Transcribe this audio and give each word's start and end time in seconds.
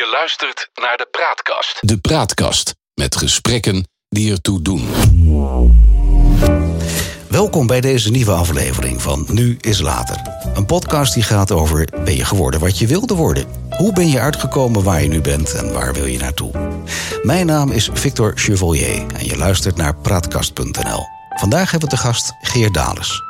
Je 0.00 0.06
luistert 0.06 0.70
naar 0.74 0.96
de 0.96 1.08
Praatkast. 1.10 1.78
De 1.80 1.98
Praatkast 1.98 2.74
met 2.94 3.16
gesprekken 3.16 3.88
die 4.08 4.32
ertoe 4.32 4.62
doen. 4.62 4.88
Welkom 7.28 7.66
bij 7.66 7.80
deze 7.80 8.10
nieuwe 8.10 8.32
aflevering 8.32 9.02
van 9.02 9.26
Nu 9.28 9.56
is 9.60 9.80
Later. 9.80 10.16
Een 10.54 10.66
podcast 10.66 11.14
die 11.14 11.22
gaat 11.22 11.50
over 11.50 11.88
ben 12.04 12.16
je 12.16 12.24
geworden 12.24 12.60
wat 12.60 12.78
je 12.78 12.86
wilde 12.86 13.14
worden? 13.14 13.46
Hoe 13.76 13.92
ben 13.92 14.08
je 14.08 14.20
uitgekomen 14.20 14.82
waar 14.82 15.02
je 15.02 15.08
nu 15.08 15.20
bent 15.20 15.54
en 15.54 15.72
waar 15.72 15.92
wil 15.92 16.06
je 16.06 16.18
naartoe? 16.18 16.80
Mijn 17.22 17.46
naam 17.46 17.70
is 17.70 17.90
Victor 17.92 18.32
Chevalier 18.34 19.06
en 19.16 19.24
je 19.24 19.36
luistert 19.36 19.76
naar 19.76 19.96
praatkast.nl. 19.96 21.06
Vandaag 21.30 21.70
hebben 21.70 21.88
we 21.88 21.96
te 21.96 22.02
gast 22.02 22.32
Geert 22.40 22.74
Dales. 22.74 23.29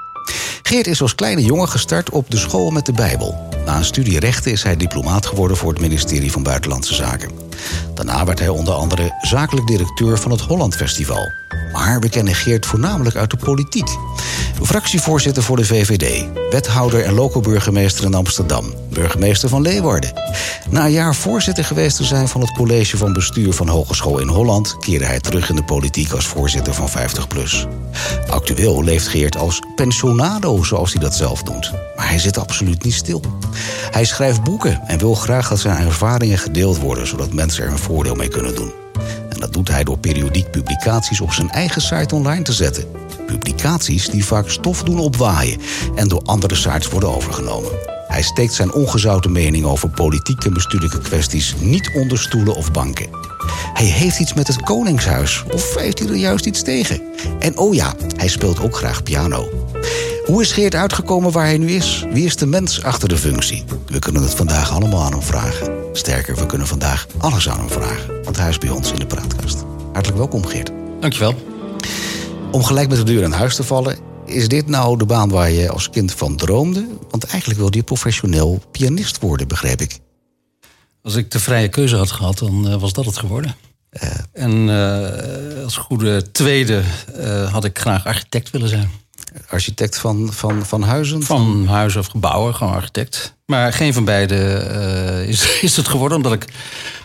Geert 0.63 0.87
is 0.87 1.03
als 1.03 1.15
kleine 1.15 1.45
jongen 1.45 1.69
gestart 1.69 2.11
op 2.11 2.31
de 2.31 2.37
school 2.37 2.71
met 2.71 2.87
de 2.87 2.93
Bijbel. 2.93 3.49
Na 3.65 3.77
een 3.77 3.85
studie 3.85 4.19
rechten 4.19 4.53
is 4.53 4.63
hij 4.63 4.77
diplomaat 4.77 5.27
geworden 5.27 5.57
voor 5.57 5.73
het 5.73 5.81
ministerie 5.81 6.33
van 6.33 6.43
Buitenlandse 6.43 6.95
Zaken. 6.95 7.31
Daarna 7.95 8.25
werd 8.25 8.39
hij 8.39 8.49
onder 8.49 8.75
andere 8.75 9.15
zakelijk 9.21 9.67
directeur 9.67 10.19
van 10.19 10.31
het 10.31 10.41
Holland 10.41 10.77
Festival. 10.77 11.40
Maar 11.73 12.01
we 12.01 12.09
kennen 12.09 12.35
Geert 12.35 12.67
voornamelijk 12.67 13.17
uit 13.17 13.31
de 13.31 13.37
politiek. 13.37 13.89
Fractievoorzitter 14.63 15.43
voor 15.43 15.57
de 15.57 15.65
VVD, 15.65 16.25
wethouder 16.51 17.05
en 17.05 17.15
loco-burgemeester 17.15 18.05
in 18.05 18.15
Amsterdam, 18.15 18.75
burgemeester 18.89 19.49
van 19.49 19.63
Leeuwarden. 19.63 20.13
Na 20.71 20.85
een 20.85 20.93
jaar 20.93 21.15
voorzitter 21.15 21.65
geweest 21.65 21.97
te 21.97 22.05
zijn 22.05 22.29
van 22.29 22.41
het 22.41 22.53
college 22.53 22.97
van 22.97 23.13
bestuur 23.13 23.53
van 23.53 23.69
Hogeschool 23.69 24.19
in 24.19 24.29
Holland, 24.29 24.77
keerde 24.79 25.05
hij 25.05 25.21
terug 25.21 25.49
in 25.49 25.57
de 25.57 25.65
politiek 25.65 26.13
als 26.13 26.27
voorzitter 26.27 26.75
van 26.75 26.89
50PLUS. 26.89 27.67
Actueel 28.29 28.85
leeft 28.85 29.09
Geert 29.09 29.37
als 29.37 29.63
pensionado, 29.75 30.63
zoals 30.63 30.93
hij 30.93 31.03
dat 31.03 31.15
zelf 31.15 31.45
noemt. 31.45 31.73
Maar 31.97 32.09
hij 32.09 32.19
zit 32.19 32.39
absoluut 32.39 32.85
niet 32.85 32.95
stil. 32.95 33.21
Hij 33.91 34.05
schrijft 34.05 34.43
boeken 34.43 34.81
en 34.87 34.99
wil 34.99 35.15
graag 35.15 35.49
dat 35.49 35.59
zijn 35.59 35.87
ervaringen 35.87 36.39
gedeeld 36.39 36.79
worden, 36.79 37.07
zodat 37.07 37.33
mensen 37.33 37.65
er 37.65 37.71
een 37.71 37.79
voordeel 37.79 38.15
mee 38.15 38.29
kunnen 38.29 38.55
doen. 38.55 38.73
Dat 39.41 39.53
doet 39.53 39.69
hij 39.69 39.85
door 39.85 39.99
periodiek 39.99 40.51
publicaties 40.51 41.21
op 41.21 41.33
zijn 41.33 41.51
eigen 41.51 41.83
site 41.83 42.15
online 42.15 42.43
te 42.43 42.53
zetten. 42.53 42.85
Publicaties 43.27 44.09
die 44.09 44.25
vaak 44.25 44.49
stof 44.49 44.83
doen 44.83 44.99
opwaaien 44.99 45.61
en 45.95 46.09
door 46.09 46.23
andere 46.25 46.55
sites 46.55 46.89
worden 46.89 47.15
overgenomen. 47.15 47.71
Hij 48.09 48.23
steekt 48.23 48.53
zijn 48.53 48.73
ongezouten 48.73 49.33
mening 49.33 49.65
over 49.65 49.89
politieke 49.89 50.47
en 50.47 50.53
bestuurlijke 50.53 51.01
kwesties 51.01 51.55
niet 51.61 51.91
onder 51.95 52.19
stoelen 52.19 52.55
of 52.55 52.73
banken. 52.73 53.09
Hij 53.75 53.87
heeft 53.87 54.21
iets 54.21 54.35
met 54.35 54.47
het 54.47 54.63
Koningshuis, 54.63 55.45
of 55.53 55.75
heeft 55.75 55.99
hij 55.99 56.09
er 56.09 56.15
juist 56.15 56.47
iets 56.47 56.63
tegen? 56.63 57.03
En 57.39 57.59
oh 57.59 57.75
ja, 57.75 57.95
hij 58.17 58.29
speelt 58.29 58.61
ook 58.61 58.77
graag 58.77 59.03
piano. 59.03 59.49
Hoe 60.27 60.43
is 60.43 60.53
Geert 60.53 60.75
uitgekomen 60.75 61.33
waar 61.33 61.45
hij 61.45 61.59
nu 61.59 61.71
is? 61.71 62.05
Wie 62.11 62.25
is 62.25 62.37
de 62.37 62.47
mens 62.47 62.83
achter 62.83 63.09
de 63.09 63.17
functie? 63.17 63.65
We 63.87 63.99
kunnen 63.99 64.23
het 64.23 64.35
vandaag 64.35 64.71
allemaal 64.71 65.03
aan 65.03 65.13
hem 65.13 65.23
vragen. 65.23 65.73
Sterker, 65.93 66.37
we 66.37 66.47
kunnen 66.47 66.67
vandaag 66.67 67.07
alles 67.19 67.49
aan 67.49 67.59
hem 67.59 67.69
vragen. 67.71 68.23
Want 68.25 68.37
hij 68.37 68.49
is 68.49 68.59
bij 68.59 68.69
ons 68.69 68.93
in 68.93 68.99
de 68.99 69.07
praatkast. 69.07 69.65
Hartelijk 69.93 70.19
welkom, 70.19 70.47
Geert. 70.47 70.71
Dankjewel. 71.01 71.35
Om 72.51 72.65
gelijk 72.65 72.89
met 72.89 72.99
de 72.99 73.05
deur 73.05 73.23
in 73.23 73.31
huis 73.31 73.57
te 73.57 73.63
vallen... 73.63 73.99
is 74.27 74.49
dit 74.49 74.67
nou 74.67 74.99
de 74.99 75.07
baan 75.07 75.29
waar 75.29 75.51
je 75.51 75.71
als 75.71 75.91
kind 75.91 76.13
van 76.13 76.37
droomde? 76.37 76.87
Want 77.11 77.25
eigenlijk 77.25 77.61
wilde 77.61 77.77
je 77.77 77.85
professioneel 77.85 78.63
pianist 78.71 79.21
worden, 79.21 79.49
begreep 79.49 79.81
ik. 79.81 79.99
Als 81.03 81.15
ik 81.15 81.31
de 81.31 81.41
vrije 81.41 81.69
keuze 81.69 81.97
had 81.97 82.11
gehad, 82.11 82.39
dan 82.39 82.69
uh, 82.69 82.81
was 82.81 82.93
dat 82.93 83.05
het 83.05 83.19
geworden. 83.19 83.55
Uh, 84.03 84.11
en 84.33 84.69
uh, 84.69 85.65
als 85.65 85.77
goede 85.77 86.31
tweede 86.31 86.83
had 87.51 87.65
ik 87.65 87.79
graag 87.79 88.07
architect 88.07 88.51
willen 88.51 88.69
zijn. 88.69 88.91
Architect 89.49 89.99
van, 89.99 90.33
van, 90.33 90.67
van 90.67 90.83
huizen? 90.83 91.23
Van 91.23 91.67
huizen 91.67 92.01
of 92.01 92.07
gebouwen, 92.07 92.55
gewoon 92.55 92.73
architect. 92.73 93.35
Maar 93.47 93.73
geen 93.73 93.95
van 93.95 94.05
beide 94.05 94.35
is, 95.27 95.61
is 95.61 95.77
het 95.77 95.89
geworden, 95.89 96.17
omdat 96.17 96.33
ik 96.33 96.45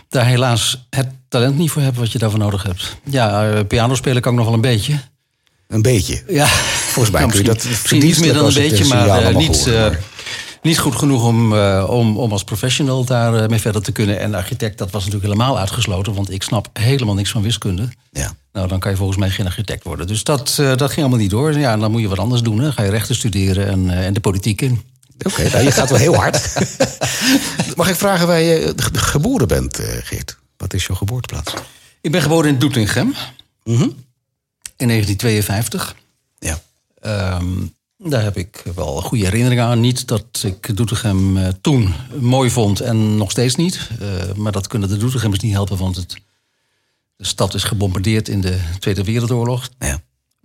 daar 0.08 0.26
helaas 0.26 0.86
het 0.90 1.08
talent 1.28 1.58
niet 1.58 1.70
voor 1.70 1.82
heb 1.82 1.96
wat 1.96 2.12
je 2.12 2.18
daarvoor 2.18 2.38
nodig 2.38 2.62
hebt. 2.62 2.96
Ja, 3.04 3.62
piano 3.62 3.94
spelen 3.94 4.22
kan 4.22 4.32
ik 4.32 4.38
nog 4.38 4.46
wel 4.46 4.54
een 4.54 4.60
beetje. 4.60 4.98
Een 5.68 5.82
beetje? 5.82 6.22
Ja. 6.28 6.46
Volgens 6.46 7.14
mij 7.14 7.26
kun 7.26 7.38
je 7.38 7.44
dat 7.44 7.64
misschien 7.64 8.20
meer 8.20 8.34
dan 8.34 8.46
een 8.46 8.54
beetje, 8.54 8.84
maar 8.84 9.34
niet... 9.34 9.64
Horen, 9.64 9.98
niet 10.66 10.78
goed 10.78 10.96
genoeg 10.96 11.24
om, 11.24 11.54
om, 11.82 12.16
om 12.16 12.32
als 12.32 12.44
professional 12.44 13.04
daarmee 13.04 13.48
mee 13.48 13.60
verder 13.60 13.82
te 13.82 13.92
kunnen. 13.92 14.20
En 14.20 14.34
architect, 14.34 14.78
dat 14.78 14.90
was 14.90 15.04
natuurlijk 15.04 15.32
helemaal 15.32 15.58
uitgesloten, 15.58 16.14
want 16.14 16.30
ik 16.30 16.42
snap 16.42 16.68
helemaal 16.72 17.14
niks 17.14 17.30
van 17.30 17.42
wiskunde. 17.42 17.88
Ja. 18.10 18.34
Nou, 18.56 18.68
dan 18.68 18.78
kan 18.78 18.90
je 18.90 18.96
volgens 18.96 19.18
mij 19.18 19.30
geen 19.30 19.46
architect 19.46 19.84
worden. 19.84 20.06
Dus 20.06 20.24
dat, 20.24 20.56
uh, 20.60 20.76
dat 20.76 20.88
ging 20.88 21.00
allemaal 21.00 21.18
niet 21.18 21.30
door. 21.30 21.58
Ja, 21.58 21.76
dan 21.76 21.90
moet 21.90 22.00
je 22.00 22.08
wat 22.08 22.18
anders 22.18 22.42
doen. 22.42 22.60
Hè. 22.60 22.72
Ga 22.72 22.82
je 22.82 22.90
rechten 22.90 23.14
studeren 23.14 23.68
en, 23.68 23.90
en 23.90 24.14
de 24.14 24.20
politiek 24.20 24.60
in. 24.60 24.82
Oké, 25.18 25.28
okay, 25.28 25.50
nou, 25.50 25.64
je 25.64 25.70
gaat 25.70 25.88
wel 25.88 25.98
heel 25.98 26.14
hard. 26.14 26.54
Mag 27.76 27.88
ik 27.88 27.94
vragen 27.94 28.26
waar 28.26 28.40
je 28.40 28.74
geboren 28.92 29.48
bent, 29.48 29.80
Geert? 29.80 30.38
Wat 30.56 30.74
is 30.74 30.86
jouw 30.86 30.96
geboorteplaats? 30.96 31.52
Ik 32.00 32.10
ben 32.10 32.22
geboren 32.22 32.48
in 32.48 32.58
Doetinchem. 32.58 33.14
-hmm. 33.62 33.94
In 34.76 34.88
1952. 34.88 35.96
Ja. 36.38 36.60
Um, 37.36 37.74
daar 37.98 38.22
heb 38.22 38.36
ik 38.36 38.62
wel 38.74 39.00
goede 39.02 39.24
herinneringen 39.24 39.64
aan. 39.64 39.80
Niet 39.80 40.08
dat 40.08 40.42
ik 40.44 40.76
Doetinchem 40.76 41.52
toen 41.60 41.94
mooi 42.20 42.50
vond 42.50 42.80
en 42.80 43.16
nog 43.16 43.30
steeds 43.30 43.54
niet. 43.54 43.88
Uh, 44.02 44.08
maar 44.36 44.52
dat 44.52 44.66
kunnen 44.66 44.88
de 44.88 44.96
Doetinchemmers 44.96 45.42
niet 45.42 45.52
helpen, 45.52 45.76
want 45.76 45.96
het, 45.96 46.16
de 47.16 47.24
stad 47.26 47.54
is 47.54 47.64
gebombardeerd 47.64 48.28
in 48.28 48.40
de 48.40 48.58
Tweede 48.78 49.04
Wereldoorlog. 49.04 49.68
Ja. 49.78 50.00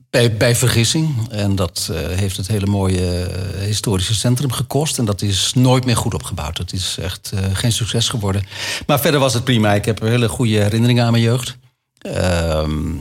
Bij, 0.09 0.37
bij 0.37 0.55
vergissing. 0.55 1.29
En 1.29 1.55
dat 1.55 1.87
uh, 1.91 1.97
heeft 1.97 2.37
het 2.37 2.47
hele 2.47 2.65
mooie 2.65 3.29
historische 3.59 4.13
centrum 4.13 4.51
gekost. 4.51 4.97
En 4.97 5.05
dat 5.05 5.21
is 5.21 5.53
nooit 5.53 5.85
meer 5.85 5.97
goed 5.97 6.13
opgebouwd. 6.13 6.57
Het 6.57 6.73
is 6.73 6.97
echt 6.97 7.31
geen 7.53 7.71
succes 7.71 8.09
geworden. 8.09 8.43
Maar 8.87 8.99
verder 8.99 9.19
was 9.19 9.33
het 9.33 9.43
prima. 9.43 9.73
Ik 9.73 9.85
heb 9.85 9.99
hele 9.99 10.29
goede 10.29 10.61
herinneringen 10.61 11.05
aan 11.05 11.11
mijn 11.11 11.23
jeugd. 11.23 11.57
Ehm, 11.97 12.95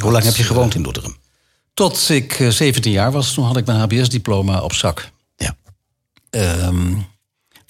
Hoe 0.00 0.12
lang 0.12 0.24
heb 0.24 0.36
je 0.36 0.42
gewoond 0.42 0.74
in 0.74 0.82
Doetinchem? 0.82 1.16
Tot 1.74 2.08
ik 2.08 2.46
17 2.48 2.92
jaar 2.92 3.12
was, 3.12 3.34
toen 3.34 3.44
had 3.44 3.56
ik 3.56 3.66
mijn 3.66 3.78
HBS-diploma 3.78 4.60
op 4.60 4.72
zak. 4.72 5.10
Ja. 5.36 5.56
Um, 6.30 7.06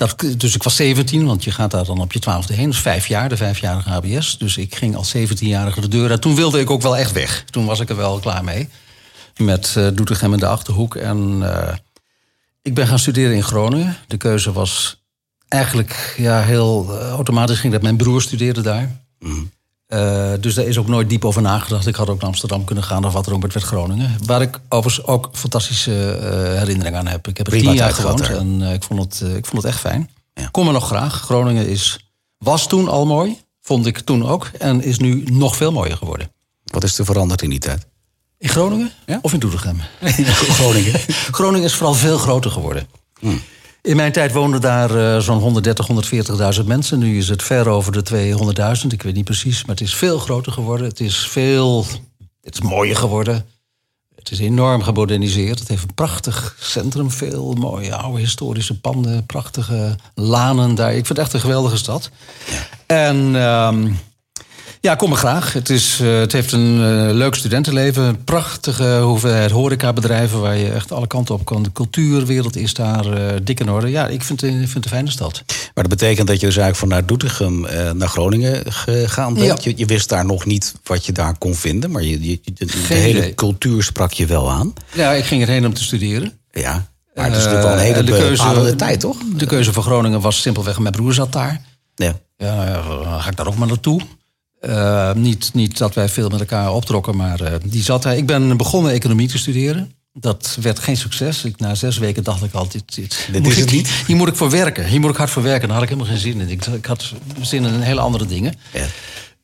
dat, 0.01 0.25
dus 0.37 0.55
ik 0.55 0.63
was 0.63 0.77
17, 0.77 1.27
want 1.27 1.45
je 1.45 1.51
gaat 1.51 1.71
daar 1.71 1.85
dan 1.85 2.01
op 2.01 2.13
je 2.13 2.19
twaalfde 2.19 2.55
heen. 2.55 2.71
Dus 2.71 2.81
vijf 2.81 3.07
jaar, 3.07 3.29
de 3.29 3.37
vijfjarige 3.37 3.91
HBS. 3.91 4.39
Dus 4.39 4.57
ik 4.57 4.75
ging 4.75 4.97
als 4.97 5.17
17-jarige 5.17 5.81
de 5.81 5.89
deur 5.89 6.11
uit. 6.11 6.23
Toen 6.23 6.35
wilde 6.35 6.61
ik 6.61 6.71
ook 6.71 6.83
wel 6.83 6.97
echt 6.97 7.13
weg. 7.13 7.45
Toen 7.51 7.65
was 7.65 7.81
ik 7.81 7.89
er 7.89 7.97
wel 7.97 8.19
klaar 8.19 8.45
mee. 8.45 8.69
Met 9.37 9.75
uh, 9.79 9.89
Doetinchem 9.93 10.33
in 10.33 10.39
de 10.39 10.47
Achterhoek. 10.47 10.95
En 10.97 11.39
uh, 11.41 11.73
ik 12.63 12.75
ben 12.75 12.87
gaan 12.87 12.99
studeren 12.99 13.37
in 13.37 13.43
Groningen. 13.43 13.97
De 14.07 14.17
keuze 14.17 14.53
was 14.53 15.03
eigenlijk 15.49 16.15
ja, 16.17 16.43
heel 16.43 16.87
uh, 16.91 17.09
automatisch 17.09 17.59
ging 17.59 17.73
dat 17.73 17.83
mijn 17.83 17.97
broer 17.97 18.23
studeerde 18.23 18.61
daar. 18.61 19.01
Mm. 19.19 19.51
Uh, 19.91 20.33
dus 20.41 20.55
daar 20.55 20.65
is 20.65 20.79
ook 20.79 20.89
nooit 20.89 21.09
diep 21.09 21.25
over 21.25 21.43
nagedacht. 21.43 21.87
Ik 21.87 21.95
had 21.95 22.09
ook 22.09 22.21
naar 22.21 22.29
Amsterdam 22.29 22.65
kunnen 22.65 22.85
gaan 22.85 23.05
of 23.05 23.13
wat 23.13 23.27
er 23.27 23.33
ook 23.33 23.41
werd 23.41 23.65
Groningen. 23.65 24.17
Waar 24.27 24.43
ik 24.43 24.61
overigens 24.69 25.07
ook 25.07 25.29
fantastische 25.33 26.19
uh, 26.23 26.59
herinneringen 26.59 26.99
aan 26.99 27.07
heb. 27.07 27.29
Ik 27.29 27.37
heb 27.37 27.47
er 27.47 27.53
tien 27.53 27.75
jaar 27.75 27.95
gewoond 27.95 28.21
en 28.21 28.61
uh, 28.61 28.73
ik, 28.73 28.83
vond 28.83 29.01
het, 29.01 29.37
ik 29.37 29.47
vond 29.47 29.63
het 29.63 29.73
echt 29.73 29.81
fijn. 29.81 30.11
Ja. 30.35 30.49
Kom 30.51 30.67
er 30.67 30.73
nog 30.73 30.87
graag. 30.87 31.21
Groningen 31.21 31.69
is, 31.69 32.11
was 32.39 32.67
toen 32.67 32.89
al 32.89 33.07
mooi, 33.07 33.39
vond 33.61 33.87
ik 33.87 33.99
toen 33.99 34.27
ook. 34.27 34.51
En 34.59 34.83
is 34.83 34.99
nu 34.99 35.25
nog 35.25 35.57
veel 35.57 35.73
mooier 35.73 35.97
geworden. 35.97 36.33
Wat 36.65 36.85
is 36.85 36.99
er 36.99 37.05
veranderd 37.05 37.43
in 37.43 37.51
die 37.51 37.59
tijd? 37.59 37.87
In 38.39 38.49
Groningen 38.49 38.91
ja? 39.07 39.19
of 39.23 39.33
in 39.33 39.39
Doetinchem? 39.39 39.81
Groningen. 40.59 41.01
Groningen 41.39 41.67
is 41.67 41.75
vooral 41.75 41.95
veel 41.95 42.19
groter 42.19 42.51
geworden. 42.51 42.87
Hmm. 43.19 43.41
In 43.83 43.97
mijn 43.97 44.13
tijd 44.13 44.33
woonden 44.33 44.61
daar 44.61 44.97
uh, 44.97 45.19
zo'n 45.19 45.39
130, 45.39 45.89
140.000 46.61 46.67
mensen. 46.67 46.99
Nu 46.99 47.19
is 47.19 47.29
het 47.29 47.43
ver 47.43 47.69
over 47.69 47.93
de 47.93 48.35
200.000. 48.83 48.87
Ik 48.89 49.03
weet 49.03 49.15
niet 49.15 49.25
precies, 49.25 49.65
maar 49.65 49.77
het 49.77 49.85
is 49.85 49.95
veel 49.95 50.19
groter 50.19 50.53
geworden. 50.53 50.87
Het 50.87 51.01
is 51.01 51.17
veel. 51.17 51.87
Het 52.43 52.55
is 52.55 52.61
mooier 52.61 52.97
geworden. 52.97 53.47
Het 54.15 54.31
is 54.31 54.39
enorm 54.39 54.83
gemoderniseerd. 54.83 55.59
Het 55.59 55.69
heeft 55.69 55.83
een 55.83 55.95
prachtig 55.95 56.57
centrum. 56.61 57.11
Veel 57.11 57.53
mooie 57.53 57.97
oude 57.97 58.19
historische 58.19 58.81
panden. 58.81 59.27
Prachtige 59.27 59.97
lanen 60.15 60.75
daar. 60.75 60.91
Ik 60.91 61.07
vind 61.07 61.09
het 61.09 61.19
echt 61.19 61.33
een 61.33 61.41
geweldige 61.41 61.77
stad. 61.77 62.11
Ja. 62.51 62.67
En. 62.87 63.35
Um, 63.35 63.99
ja, 64.81 64.95
kom 64.95 65.09
maar 65.09 65.19
graag. 65.19 65.53
Het, 65.53 65.71
is, 65.71 66.01
uh, 66.01 66.19
het 66.19 66.33
heeft 66.33 66.53
een 66.53 66.75
uh, 66.75 67.15
leuk 67.15 67.35
studentenleven. 67.35 68.03
Een 68.03 68.25
prachtige 68.25 68.99
hoeveelheid 68.99 69.51
horecabedrijven 69.51 70.41
waar 70.41 70.57
je 70.57 70.71
echt 70.71 70.93
alle 70.93 71.07
kanten 71.07 71.35
op 71.35 71.45
kan. 71.45 71.63
De 71.63 71.73
cultuurwereld 71.73 72.57
is 72.57 72.75
daar 72.75 73.07
uh, 73.07 73.37
dik 73.43 73.61
in 73.61 73.71
orde. 73.71 73.89
Ja, 73.89 74.07
ik 74.07 74.23
vind, 74.23 74.43
ik 74.43 74.51
vind 74.51 74.75
het 74.75 74.85
een 74.85 74.91
fijne 74.91 75.11
stad. 75.11 75.43
Maar 75.47 75.89
dat 75.89 75.99
betekent 75.99 76.27
dat 76.27 76.41
je 76.41 76.47
dus 76.47 76.57
eigenlijk 76.57 76.93
vanuit 76.93 77.09
Doetinchem 77.09 77.61
naar 77.97 78.09
Groningen 78.09 78.73
gegaan 78.73 79.35
bent. 79.35 79.47
Ja. 79.47 79.71
Je, 79.71 79.73
je, 79.77 79.87
wist 79.87 80.09
daar 80.09 80.25
nog 80.25 80.45
niet 80.45 80.75
wat 80.83 81.07
je 81.07 81.13
daar 81.13 81.39
kon 81.39 81.55
vinden. 81.55 81.91
Maar 81.91 82.03
je, 82.03 82.29
je, 82.29 82.41
de, 82.55 82.67
de 82.67 82.95
hele 82.95 83.19
idee. 83.19 83.35
cultuur 83.35 83.83
sprak 83.83 84.13
je 84.13 84.27
wel 84.27 84.51
aan. 84.51 84.73
Ja, 84.93 85.13
ik 85.13 85.25
ging 85.25 85.43
erheen 85.43 85.67
om 85.67 85.75
te 85.75 85.83
studeren. 85.83 86.33
Ja, 86.51 86.89
maar 87.15 87.25
het 87.25 87.37
is 87.37 87.45
natuurlijk 87.45 87.69
wel 87.69 87.79
een 87.79 87.95
hele 87.95 88.03
de 88.03 88.13
keuze, 88.13 88.77
tijd, 88.77 89.01
toch? 89.01 89.17
De 89.37 89.47
keuze 89.47 89.73
van 89.73 89.83
Groningen 89.83 90.21
was 90.21 90.41
simpelweg... 90.41 90.79
mijn 90.79 90.95
broer 90.95 91.15
zat 91.15 91.33
daar. 91.33 91.61
Ja. 91.95 92.15
Ja, 92.37 92.65
ja 92.67 93.19
ga 93.19 93.31
ik 93.31 93.37
daar 93.37 93.47
ook 93.47 93.57
maar 93.57 93.69
naartoe. 93.69 94.01
Uh, 94.61 95.13
niet, 95.13 95.51
niet 95.53 95.79
dat 95.79 95.95
wij 95.95 96.09
veel 96.09 96.29
met 96.29 96.41
elkaar 96.41 96.73
optrokken, 96.73 97.17
maar 97.17 97.43
uh, 97.43 97.49
die 97.65 97.83
zat 97.83 98.05
hij. 98.05 98.17
Ik 98.17 98.27
ben 98.27 98.57
begonnen 98.57 98.93
economie 98.93 99.29
te 99.29 99.39
studeren. 99.39 99.93
Dat 100.13 100.57
werd 100.61 100.79
geen 100.79 100.97
succes. 100.97 101.45
Ik, 101.45 101.59
na 101.59 101.75
zes 101.75 101.99
weken 101.99 102.25
dacht 102.25 102.43
ik 102.43 102.53
al, 102.53 102.69
dit, 102.69 102.95
dit, 102.95 103.29
Dit 103.33 103.47
is 103.47 103.57
het 103.57 103.71
niet? 103.71 103.89
Hier 104.07 104.17
moet 104.17 104.29
ik 104.29 104.37
voor 104.37 104.51
werken. 104.51 104.87
Hier 104.87 105.01
moet 105.01 105.11
ik 105.11 105.17
hard 105.17 105.31
voor 105.31 105.43
werken. 105.43 105.69
Daar 105.69 105.77
had 105.77 105.83
ik 105.83 105.89
helemaal 105.89 106.13
geen 106.13 106.23
zin 106.23 106.41
in. 106.41 106.49
Ik, 106.49 106.67
ik 106.67 106.87
had 106.87 107.13
zin 107.41 107.65
in 107.65 107.81
hele 107.81 108.01
andere 108.01 108.27
dingen. 108.27 108.55
Ja. 108.73 108.87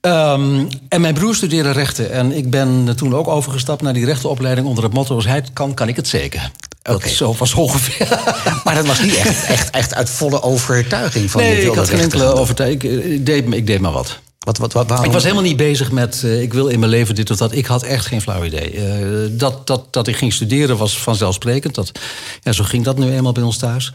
Ehm, 0.00 0.64
en 0.88 1.00
mijn 1.00 1.14
broer 1.14 1.34
studeerde 1.34 1.70
rechten. 1.70 2.10
En 2.10 2.32
ik 2.32 2.50
ben 2.50 2.96
toen 2.96 3.14
ook 3.14 3.28
overgestapt 3.28 3.82
naar 3.82 3.92
die 3.92 4.04
rechtenopleiding... 4.04 4.66
onder 4.66 4.84
het 4.84 4.92
motto, 4.92 5.14
als 5.14 5.26
hij 5.26 5.34
het 5.34 5.52
kan, 5.52 5.74
kan 5.74 5.88
ik 5.88 5.96
het 5.96 6.08
zeker. 6.08 6.50
Dat 6.82 6.96
Oké. 6.96 7.08
zo 7.08 7.34
was 7.38 7.54
ongeveer. 7.54 8.08
Maar 8.64 8.74
dat 8.74 8.86
was 8.86 9.00
niet 9.00 9.16
echt, 9.16 9.44
echt, 9.44 9.70
echt 9.70 9.94
uit 9.94 10.10
volle 10.10 10.42
overtuiging 10.42 11.30
van 11.30 11.44
je 11.44 11.48
nee, 11.48 11.66
ik 11.66 11.74
had 11.74 11.88
geen 11.88 12.00
enkele 12.00 12.24
overtuiging. 12.24 12.82
Ik, 12.82 13.04
ik, 13.04 13.26
deed, 13.26 13.54
ik 13.54 13.66
deed 13.66 13.80
maar 13.80 13.92
wat. 13.92 14.18
Wat, 14.46 14.58
wat, 14.58 14.72
wat, 14.72 14.88
waarom? 14.88 15.06
Ik 15.06 15.12
was 15.12 15.22
helemaal 15.22 15.42
niet 15.44 15.56
bezig 15.56 15.92
met, 15.92 16.22
eh, 16.24 16.42
ik 16.42 16.52
wil 16.52 16.66
in 16.68 16.78
mijn 16.78 16.90
leven 16.90 17.14
dit 17.14 17.30
of 17.30 17.36
dat. 17.36 17.52
Ik 17.54 17.66
had 17.66 17.82
echt 17.82 18.06
geen 18.06 18.20
flauw 18.20 18.44
idee. 18.44 18.70
Eh, 18.70 19.06
dat, 19.30 19.66
dat, 19.66 19.92
dat 19.92 20.06
ik 20.06 20.16
ging 20.16 20.32
studeren 20.32 20.76
was 20.76 20.98
vanzelfsprekend. 20.98 21.74
Dat, 21.74 21.92
ja, 22.40 22.52
zo 22.52 22.64
ging 22.64 22.84
dat 22.84 22.98
nu 22.98 23.12
eenmaal 23.12 23.32
bij 23.32 23.42
ons 23.42 23.56
thuis. 23.58 23.92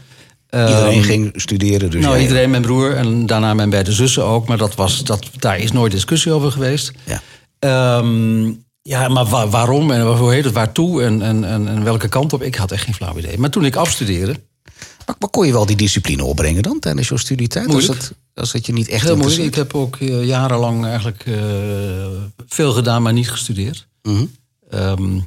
Iedereen 0.50 0.92
Ehm, 0.92 1.02
ging 1.02 1.32
studeren, 1.34 1.90
dus 1.90 2.02
nou, 2.04 2.18
iedereen, 2.18 2.50
mijn 2.50 2.62
broer 2.62 2.96
en 2.96 3.26
daarna 3.26 3.54
mijn 3.54 3.70
beide 3.70 3.92
zussen 3.92 4.24
ook. 4.24 4.46
Maar 4.48 4.56
dat 4.58 4.74
was, 4.74 5.04
dat, 5.04 5.26
daar 5.38 5.58
is 5.58 5.72
nooit 5.72 5.92
discussie 5.92 6.32
over 6.32 6.52
geweest. 6.52 6.92
Ja. 7.04 7.20
Ehm, 7.58 8.44
ja, 8.82 9.08
maar 9.08 9.26
wa- 9.26 9.48
waarom 9.48 9.90
en 9.90 10.06
hoe 10.06 10.32
heet 10.32 10.44
het, 10.44 10.54
waartoe 10.54 11.02
en, 11.02 11.22
en, 11.22 11.44
en, 11.44 11.68
en 11.68 11.84
welke 11.84 12.08
kant 12.08 12.32
op? 12.32 12.42
Ik 12.42 12.54
had 12.54 12.70
echt 12.72 12.84
geen 12.84 12.94
flauw 12.94 13.18
idee. 13.18 13.38
Maar 13.38 13.50
toen 13.50 13.64
ik 13.64 13.76
afstudeerde, 13.76 14.34
Maar, 15.06 15.16
maar 15.18 15.28
kon 15.28 15.46
je 15.46 15.52
wel 15.52 15.66
die 15.66 15.76
discipline 15.76 16.24
opbrengen 16.24 16.62
dan 16.62 16.78
tijdens 16.78 17.08
je 17.08 17.18
studietijd? 17.18 17.66
Als 17.66 17.74
Moeilijk. 17.74 18.00
dat, 18.00 18.12
als 18.34 18.52
dat 18.52 18.66
je 18.66 18.72
niet 18.72 18.88
echt 18.88 19.04
heel 19.04 19.16
moeilijk. 19.16 19.42
Ik 19.42 19.54
heb 19.54 19.74
ook 19.74 19.96
eh, 19.96 20.24
jarenlang 20.24 20.84
eigenlijk 20.84 21.24
eh, 21.26 21.34
veel 22.46 22.72
gedaan, 22.72 23.02
maar 23.02 23.12
niet 23.12 23.30
gestudeerd. 23.30 23.86
Mhm. 24.02 24.24
Ehm, 24.70 25.18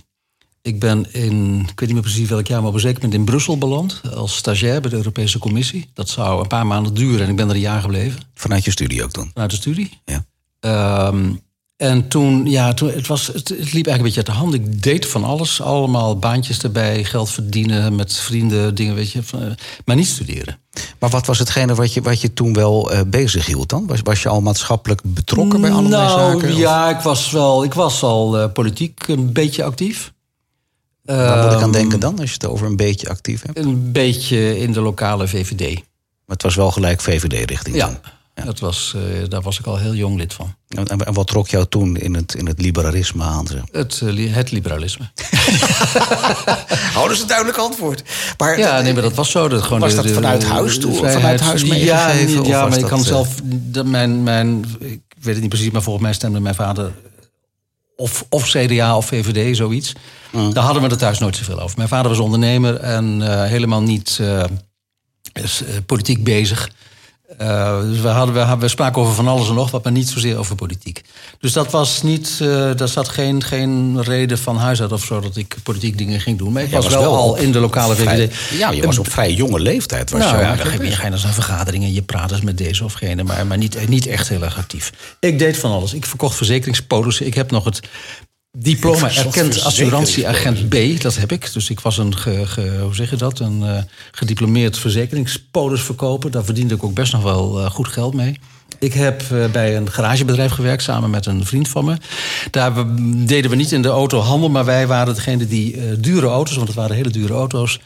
ik 0.61 0.79
ben 0.79 1.13
in, 1.13 1.59
ik 1.59 1.79
weet 1.79 1.89
niet 1.89 1.93
meer 1.93 2.01
precies 2.01 2.29
welk 2.29 2.47
jaar, 2.47 2.59
maar 2.59 2.69
op 2.69 2.73
een 2.73 2.79
zeker 2.79 3.01
moment 3.01 3.19
in 3.19 3.25
Brussel 3.25 3.57
beland. 3.57 4.01
Als 4.13 4.35
stagiair 4.35 4.81
bij 4.81 4.89
de 4.89 4.95
Europese 4.95 5.39
Commissie. 5.39 5.89
Dat 5.93 6.09
zou 6.09 6.41
een 6.41 6.47
paar 6.47 6.67
maanden 6.67 6.93
duren 6.93 7.21
en 7.21 7.29
ik 7.29 7.35
ben 7.35 7.49
er 7.49 7.55
een 7.55 7.61
jaar 7.61 7.81
gebleven. 7.81 8.19
Vanuit 8.33 8.65
je 8.65 8.71
studie 8.71 9.03
ook 9.03 9.13
dan? 9.13 9.29
Vanuit 9.33 9.51
de 9.51 9.55
studie. 9.55 10.01
Ja. 10.05 10.25
Ehm, 10.59 11.33
en 11.77 12.07
toen, 12.07 12.45
ja, 12.45 12.73
toen, 12.73 12.89
het, 12.89 13.07
was, 13.07 13.27
het, 13.27 13.35
het 13.35 13.49
liep 13.49 13.87
eigenlijk 13.87 13.97
een 13.97 14.03
beetje 14.03 14.17
uit 14.17 14.25
de 14.25 14.31
hand. 14.31 14.53
Ik 14.53 14.83
deed 14.83 15.05
van 15.05 15.23
alles. 15.23 15.61
Allemaal 15.61 16.19
baantjes 16.19 16.59
erbij, 16.59 17.03
geld 17.03 17.29
verdienen, 17.29 17.95
met 17.95 18.13
vrienden, 18.13 18.75
dingen, 18.75 18.95
weet 18.95 19.11
je. 19.11 19.23
van, 19.23 19.41
eh, 19.41 19.51
maar 19.85 19.95
niet 19.95 20.07
studeren. 20.07 20.59
Maar 20.99 21.09
wat 21.09 21.25
was 21.25 21.39
hetgene 21.39 21.75
wat 21.75 21.93
je, 21.93 22.01
wat 22.01 22.21
je 22.21 22.33
toen 22.33 22.53
wel 22.53 22.91
eh, 22.91 23.01
bezig 23.07 23.45
hield 23.45 23.69
dan? 23.69 23.87
Was, 23.87 23.99
was 24.03 24.21
je 24.21 24.29
al 24.29 24.41
maatschappelijk 24.41 25.01
betrokken 25.03 25.61
bij 25.61 25.71
allerlei 25.71 26.03
nou, 26.03 26.31
zaken? 26.31 26.49
Of 26.49 26.57
Ja, 26.57 26.89
ik 26.89 26.99
was 26.99 27.31
wel, 27.31 27.63
ik 27.63 27.73
was 27.73 28.03
al 28.03 28.37
eh, 28.37 28.51
politiek 28.51 29.07
een 29.07 29.33
beetje 29.33 29.63
actief. 29.63 30.13
Waar 31.03 31.43
moet 31.43 31.53
ik 31.53 31.57
aan 31.57 31.63
Ehm, 31.63 31.71
denken 31.71 31.99
dan, 31.99 32.19
als 32.19 32.29
je 32.29 32.35
het 32.39 32.45
over 32.45 32.67
een 32.67 32.75
beetje 32.75 33.09
actief 33.09 33.41
hebt? 33.41 33.57
Een 33.57 33.91
beetje 33.91 34.59
in 34.59 34.71
de 34.71 34.81
lokale 34.81 35.27
VVD. 35.27 35.73
Maar 36.25 36.35
het 36.35 36.41
was 36.41 36.55
wel 36.55 36.71
gelijk 36.71 37.01
VVD-richting 37.01 37.75
Ja. 37.75 37.99
Dat 38.43 38.59
was, 38.59 38.93
eh, 38.95 39.29
daar 39.29 39.41
was 39.41 39.59
ik 39.59 39.65
al 39.65 39.77
heel 39.77 39.93
jong 39.93 40.17
lid 40.17 40.33
van. 40.33 40.55
En, 40.67 40.87
en 40.87 41.13
wat 41.13 41.27
trok 41.27 41.47
jou 41.47 41.65
toen 41.69 41.97
in 41.97 42.13
het, 42.13 42.33
in 42.33 42.47
het 42.47 42.61
liberalisme 42.61 43.23
aan? 43.23 43.47
zeg? 43.47 43.61
Het, 43.71 44.01
eh, 44.03 44.33
het 44.33 44.51
liberalisme. 44.51 45.09
Oh, 46.95 47.01
dat 47.03 47.11
is 47.11 47.21
een 47.21 47.27
duidelijk 47.27 47.57
antwoord. 47.57 48.03
Maar, 48.37 48.59
Ja, 48.59 48.81
nee, 48.81 48.93
maar 48.93 49.01
dat 49.01 49.13
was 49.13 49.31
zo. 49.31 49.47
Dat 49.47 49.61
gewoon 49.61 49.79
Was 49.79 49.95
de- 49.95 50.01
dat 50.01 50.11
vanuit 50.11 50.41
de- 50.41 50.47
huis 50.47 50.79
toe 50.79 50.93
vrijheid- 50.93 51.21
vanuit 51.21 51.39
huis 51.41 51.61
Ja, 51.61 51.67
meegegeven, 51.67 52.41
of 52.41 52.47
ja 52.47 52.67
maar 52.67 52.77
ik 52.77 52.85
kan 52.85 52.99
eh, 52.99 53.05
zelf... 53.05 53.35
mijn, 53.85 54.23
mijn, 54.23 54.65
ik 54.79 55.01
weet 55.19 55.33
het 55.33 55.39
niet 55.41 55.49
precies, 55.49 55.71
maar 55.71 55.81
volgens 55.81 56.05
mij 56.05 56.13
stemde 56.13 56.39
mijn 56.39 56.55
vader... 56.55 56.91
Of, 57.95 58.25
of 58.29 58.43
CDA 58.49 58.97
of 58.97 59.05
VVD, 59.05 59.55
zoiets. 59.57 59.93
Daar 60.53 60.63
hadden 60.63 60.81
we 60.83 60.87
het 60.89 60.99
thuis 60.99 61.19
nooit 61.19 61.35
zoveel 61.35 61.59
over. 61.61 61.77
Mijn 61.77 61.89
vader 61.89 62.09
was 62.09 62.19
ondernemer 62.19 62.75
en 62.75 63.21
helemaal 63.47 63.81
niet 63.81 64.19
is, 65.33 65.63
politiek 65.85 66.23
bezig. 66.23 66.69
Eh, 67.37 67.81
dus 67.81 67.99
we, 67.99 68.07
hadden, 68.07 68.35
we, 68.49 68.57
we 68.59 68.67
spraken 68.67 69.01
over 69.01 69.13
van 69.13 69.27
alles 69.27 69.47
en 69.49 69.53
nog 69.55 69.71
wat, 69.71 69.83
maar 69.83 69.91
niet 69.91 70.09
zozeer 70.09 70.37
over 70.37 70.55
politiek. 70.55 71.01
Dus 71.39 71.53
dat 71.53 71.71
was 71.71 72.01
niet, 72.01 72.37
eh 72.41 72.71
daar 72.75 72.87
zat 72.87 73.09
geen, 73.09 73.43
geen 73.43 74.03
reden 74.03 74.37
van 74.37 74.57
huis 74.57 74.81
uit 74.81 74.91
of 74.91 75.03
zo 75.03 75.19
dat 75.19 75.35
ik 75.35 75.55
politiek 75.63 75.97
dingen 75.97 76.19
ging 76.21 76.37
doen. 76.37 76.51
Maar 76.51 76.63
ik 76.63 76.71
was, 76.71 76.87
wel, 76.87 77.15
al 77.15 77.35
in 77.35 77.51
de 77.51 77.59
lokale 77.59 77.95
vrij- 77.95 78.27
VVD. 78.29 78.57
Ja, 78.59 78.71
je 78.71 78.85
was 78.85 78.97
op 78.97 79.11
vrij 79.11 79.33
jonge 79.33 79.59
leeftijd. 79.59 80.11
Was 80.11 80.19
Nou 80.19 80.35
je 80.37 80.41
ja, 80.41 80.53
je, 80.53 80.89
je 81.01 81.09
naar 81.09 81.17
zo'n 81.17 81.31
vergadering 81.31 81.83
en 81.83 81.93
je 81.93 82.01
praat 82.01 82.31
eens 82.31 82.41
met 82.41 82.57
deze 82.57 82.83
of 82.83 82.93
gene, 82.93 83.23
maar, 83.23 83.47
maar 83.47 83.57
niet, 83.57 83.87
niet 83.89 84.07
echt 84.07 84.29
heel 84.29 84.43
erg 84.43 84.57
actief. 84.57 84.91
Ik 85.19 85.39
deed 85.39 85.57
van 85.57 85.71
alles. 85.71 85.93
Ik 85.93 86.05
verkocht 86.05 86.35
verzekeringspolissen. 86.35 87.25
Ik 87.25 87.33
heb 87.33 87.51
nog 87.51 87.63
het 87.63 87.79
diploma 88.55 89.09
erkend 89.15 89.63
assurantieagent 89.63 90.69
B. 90.69 91.01
Dat 91.01 91.15
heb 91.15 91.31
ik. 91.31 91.53
Dus 91.53 91.69
ik 91.69 91.79
was 91.79 91.97
een, 91.97 92.17
ge, 92.17 92.45
ge- 92.45 92.79
hoe 92.81 92.95
zeg 92.95 93.09
je 93.09 93.15
dat, 93.15 93.39
een 93.39 93.63
eh, 93.63 93.77
gediplomeerd 94.11 94.77
verzekeringspolisverkoper. 94.77 96.31
Daar 96.31 96.43
verdiende 96.43 96.75
ik 96.75 96.83
ook 96.83 96.93
best 96.93 97.13
nog 97.13 97.23
wel 97.23 97.59
eh, 97.59 97.69
goed 97.69 97.87
geld 97.87 98.13
mee. 98.13 98.39
Ik 98.79 98.93
heb 98.93 99.21
eh, 99.31 99.45
bij 99.51 99.77
een 99.77 99.91
garagebedrijf 99.91 100.51
gewerkt 100.51 100.83
samen 100.83 101.09
met 101.09 101.25
een 101.25 101.45
vriend 101.45 101.67
van 101.67 101.85
me. 101.85 101.95
Daar 102.51 102.73
deden 103.25 103.49
we 103.49 103.55
niet 103.55 103.71
in 103.71 103.81
de 103.81 103.87
autohandel, 103.87 104.49
maar 104.49 104.65
wij 104.65 104.87
waren 104.87 105.15
degene 105.15 105.47
die 105.47 105.99
dure 105.99 106.27
auto's, 106.27 106.55
want 106.55 106.67
het 106.67 106.77
waren 106.77 106.95
hele 106.95 107.09
dure 107.09 107.33
auto's, 107.33 107.79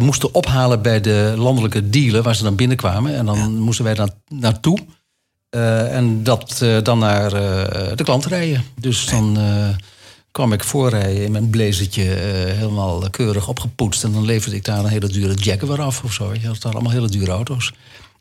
moesten 0.00 0.34
ophalen 0.34 0.82
bij 0.82 1.00
de 1.00 1.34
landelijke 1.36 1.90
dealer 1.90 2.22
waar 2.22 2.36
ze 2.36 2.42
dan 2.42 2.56
binnenkwamen. 2.56 3.14
En 3.16 3.26
dan 3.26 3.56
moesten 3.56 3.84
wij 3.84 3.94
daar 3.94 4.08
naartoe. 4.28 4.78
Eh, 5.56 5.96
en 5.96 6.22
dat 6.22 6.60
eh, 6.62 6.76
dan 6.82 6.98
naar 6.98 7.32
eh, 7.32 7.96
de 7.96 8.04
klant 8.04 8.26
rijden. 8.26 8.64
Dus 8.80 9.06
dan 9.06 9.38
kwam 10.30 10.52
ik 10.52 10.64
voorrijden 10.64 11.24
in 11.24 11.32
mijn 11.32 11.50
blazertje, 11.50 12.02
helemaal 12.02 13.10
keurig 13.10 13.48
opgepoetst. 13.48 14.04
En 14.04 14.12
dan 14.12 14.24
leverde 14.24 14.56
ik 14.56 14.64
daar 14.64 14.78
een 14.78 14.86
hele 14.86 15.08
dure 15.08 15.34
Jaguar 15.34 15.82
af 15.82 16.02
of 16.04 16.12
zo. 16.12 16.28
weet 16.28 16.40
Je 16.40 16.46
dat 16.46 16.62
waren 16.62 16.78
allemaal 16.78 16.92
hele 16.92 17.08
dure 17.08 17.30
auto's. 17.30 17.72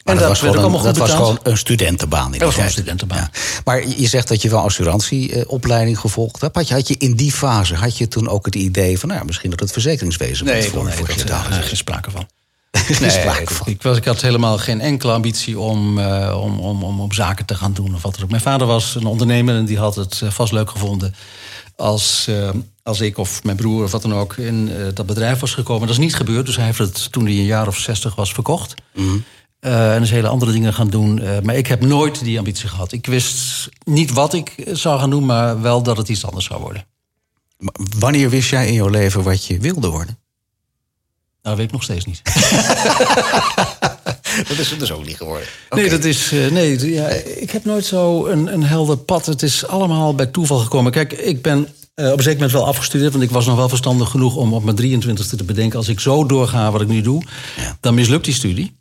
Maar 0.04 0.14
en 0.14 0.20
dat, 0.20 0.30
was, 0.30 0.40
gewoon 0.40 0.76
een, 0.76 0.84
dat 0.84 0.98
was 0.98 1.12
gewoon 1.12 1.40
een 1.44 1.58
studentenbaan. 1.58 2.34
In 2.34 2.40
Dat 2.40 2.56
was 2.56 2.64
een 2.64 2.72
studentenbaan. 2.72 3.18
Ja. 3.18 3.30
Maar 3.66 3.88
je 3.88 4.08
zegt 4.08 4.28
dat 4.28 4.42
je 4.42 4.50
wel 4.50 4.60
assurantieopleiding 4.60 6.00
gevolgd 6.00 6.42
hebt. 6.42 6.56
Had 6.56 6.68
je, 6.68 6.74
had 6.74 6.88
je 6.88 6.96
in 6.98 7.16
die 7.16 7.32
fase 7.32 7.76
had 7.76 7.98
je 7.98 8.08
toen 8.08 8.28
ook 8.28 8.46
het 8.46 8.56
idee 8.56 9.00
van... 9.00 9.10
Nou, 9.10 9.26
misschien 9.26 9.50
dat 9.50 9.60
het 9.60 9.72
verzekeringswezen 9.72 10.46
Nee, 10.46 10.64
voor, 10.64 10.84
nee, 10.84 10.94
voor 10.94 11.08
dat, 11.08 11.18
je 11.18 11.62
geen 11.62 11.78
sprake 11.78 12.12
van. 12.12 12.28
Sprake 13.10 13.42
ik- 13.42 13.50
van. 13.50 13.68
Ik, 13.68 13.82
was, 13.82 13.98
ik 13.98 14.06
had 14.06 14.22
helemaal 14.22 14.58
geen 14.58 14.82
enkele 14.82 15.12
ambitie 15.12 15.60
om, 15.60 16.00
eh, 16.00 16.40
om, 16.42 16.60
om, 16.60 16.84
om 16.84 17.00
op 17.00 17.14
zaken 17.14 17.46
te 17.46 17.56
gaan 17.56 17.74
doen 17.74 17.96
of 17.96 18.02
wat 18.02 18.14
dan 18.14 18.24
ook. 18.24 18.30
Mijn 18.30 18.42
vader 18.42 18.68
was 18.68 18.96
een 18.96 19.06
ondernemer 19.06 19.56
en 19.56 19.66
die 19.66 19.78
had 19.78 19.96
het 19.96 20.22
eh, 20.22 20.30
vast 20.30 20.52
leuk 20.52 20.70
gevonden 20.70 21.16
als, 21.76 22.26
eh, 22.28 22.50
als 22.84 23.02
ik 23.02 23.18
of 23.18 23.44
mijn 23.44 23.58
broer 23.58 23.84
of 23.84 23.92
wat 23.92 24.02
dan 24.02 24.14
ook 24.14 24.38
in 24.38 24.72
dat 24.94 25.06
bedrijf 25.06 25.40
was 25.40 25.54
gekomen. 25.54 25.88
Dat 25.88 25.98
is 25.98 26.04
niet 26.04 26.16
gebeurd, 26.16 26.46
dus 26.46 26.56
hij 26.56 26.66
heeft 26.66 26.78
het 26.78 27.12
toen 27.12 27.26
hij 27.26 27.34
een 27.34 27.44
jaar 27.46 27.68
of 27.68 27.78
zestig 27.78 28.16
was 28.16 28.34
verkocht. 28.34 28.74
Eh, 29.60 29.96
en 29.96 30.02
is 30.02 30.12
hele 30.12 30.28
andere 30.28 30.52
dingen 30.52 30.74
gaan 30.74 30.90
doen. 30.90 31.22
Maar 31.44 31.56
ik 31.56 31.68
heb 31.68 31.82
nooit 31.82 32.24
die 32.24 32.38
ambitie 32.38 32.70
gehad. 32.70 32.92
Ik 32.92 33.06
wist 33.06 33.70
niet 33.84 34.12
wat 34.12 34.34
ik 34.34 34.56
zou 34.72 35.00
gaan 35.00 35.10
doen, 35.10 35.26
maar 35.26 35.62
wel 35.62 35.84
dat 35.84 35.98
het 35.98 36.10
iets 36.10 36.26
anders 36.26 36.46
zou 36.46 36.62
worden. 36.62 36.86
Maar 37.58 37.74
Wanneer 38.00 38.30
wist 38.30 38.50
jij 38.50 38.68
in 38.68 38.74
jouw 38.74 38.88
leven 38.88 39.24
wat 39.24 39.46
je 39.46 39.60
wilde 39.60 39.90
worden? 39.90 40.18
Nou, 41.46 41.58
dat 41.58 41.58
weet 41.58 41.66
ik 41.66 41.72
nog 41.72 41.84
steeds 41.84 42.06
niet. 42.06 42.22
Dat 44.48 44.58
is 44.58 44.76
dus 44.78 44.92
ook 44.92 45.06
niet 45.06 45.18
geworden. 45.18 45.48
Nee, 45.70 45.90
dat 45.90 46.04
is. 46.04 46.32
eh, 46.32 46.52
nee, 46.52 46.92
ja, 46.94 47.08
ik 47.38 47.52
heb 47.52 47.66
nooit 47.66 47.86
zo 47.86 48.26
een, 48.26 48.54
een 48.54 48.64
helder 48.64 48.98
pad. 48.98 49.26
Het 49.26 49.42
is 49.44 49.68
allemaal 49.68 50.16
bij 50.16 50.26
toeval 50.26 50.58
gekomen. 50.58 50.92
Kijk, 50.92 51.14
ik 51.14 51.42
ben 51.42 51.68
eh, 51.94 52.06
op 52.12 52.18
een 52.18 52.24
zeker 52.24 52.34
moment 52.40 52.52
wel 52.52 52.66
afgestudeerd. 52.68 53.12
Want 53.12 53.24
ik 53.24 53.30
was 53.32 53.46
nog 53.46 53.56
wel 53.56 53.70
verstandig 53.70 54.10
genoeg 54.10 54.36
om 54.36 54.54
op 54.54 54.64
mijn 54.64 55.02
23e 55.04 55.36
te 55.38 55.44
bedenken. 55.46 55.78
Als 55.78 55.88
ik 55.88 56.00
zo 56.00 56.26
doorga 56.26 56.72
wat 56.72 56.82
ik 56.82 56.88
nu 56.88 57.02
doe, 57.02 57.24
dan 57.80 57.94
mislukt 57.94 58.26
die 58.26 58.34
studie. 58.34 58.76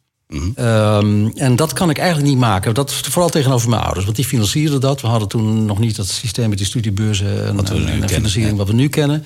Ehm, 0.55 1.27
en 1.35 1.57
dat 1.57 1.73
kan 1.73 1.91
ik 1.91 1.99
eigenlijk 1.99 2.29
niet 2.29 2.39
maken. 2.39 2.75
Dat 2.75 2.93
vooral 2.93 3.31
tegenover 3.31 3.69
mijn 3.69 3.83
ouders. 3.83 4.05
Want 4.05 4.17
die 4.17 4.25
financierden 4.27 4.81
dat. 4.81 5.01
We 5.01 5.07
hadden 5.07 5.29
toen 5.29 5.65
nog 5.65 5.79
niet 5.79 5.97
dat 5.97 6.07
systeem 6.07 6.49
met 6.49 6.59
die 6.59 6.67
studiebeurzen 6.67 7.47
en, 7.47 7.57
Wat 7.57 7.69
we 7.69 7.75
nu 7.75 7.81
en- 7.81 7.87
en 7.87 7.93
kennen, 7.93 8.09
financiering 8.09 8.53
ja. 8.53 8.59
wat 8.59 8.67
we 8.69 8.75
nu 8.75 8.89
kennen. 8.89 9.25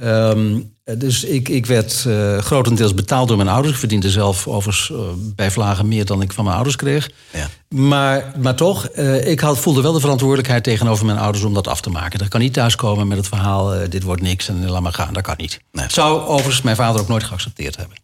Ehm, 0.00 0.60
dus 0.84 1.24
ik, 1.24 1.48
ik 1.48 1.66
werd 1.66 2.04
eh, 2.06 2.38
grotendeels 2.38 2.94
betaald 2.94 3.28
door 3.28 3.36
mijn 3.36 3.48
ouders. 3.48 3.72
Ik 3.72 3.78
verdiende 3.78 4.10
zelf 4.10 4.48
overigens 4.48 4.90
eh, 4.90 4.98
bij 5.16 5.50
vlagen 5.50 5.88
meer 5.88 6.04
dan 6.04 6.22
ik 6.22 6.32
van 6.32 6.44
mijn 6.44 6.56
ouders 6.56 6.76
kreeg. 6.76 7.10
Ja. 7.32 7.48
Maar, 7.74 8.32
maar 8.38 8.54
toch, 8.54 8.86
eh, 8.86 9.28
ik 9.28 9.40
had, 9.40 9.58
voelde 9.58 9.82
wel 9.82 9.92
de 9.92 10.00
verantwoordelijkheid 10.00 10.64
tegenover 10.64 11.06
mijn 11.06 11.18
ouders 11.18 11.44
om 11.44 11.54
dat 11.54 11.68
af 11.68 11.80
te 11.80 11.90
maken. 11.90 12.18
Dat 12.18 12.28
kan 12.28 12.40
niet 12.40 12.52
thuiskomen 12.52 13.08
met 13.08 13.16
het 13.16 13.28
verhaal: 13.28 13.74
eh, 13.74 13.90
dit 13.90 14.02
wordt 14.02 14.22
niks 14.22 14.48
en 14.48 14.68
laat 14.68 14.82
maar 14.82 14.92
gaan. 14.92 15.12
Dat 15.12 15.22
kan 15.22 15.34
niet. 15.36 15.60
Nee. 15.72 15.86
Zou 15.88 16.20
overigens 16.20 16.62
mijn 16.62 16.76
vader 16.76 17.00
ook 17.00 17.08
nooit 17.08 17.24
geaccepteerd 17.24 17.76
hebben. 17.76 17.96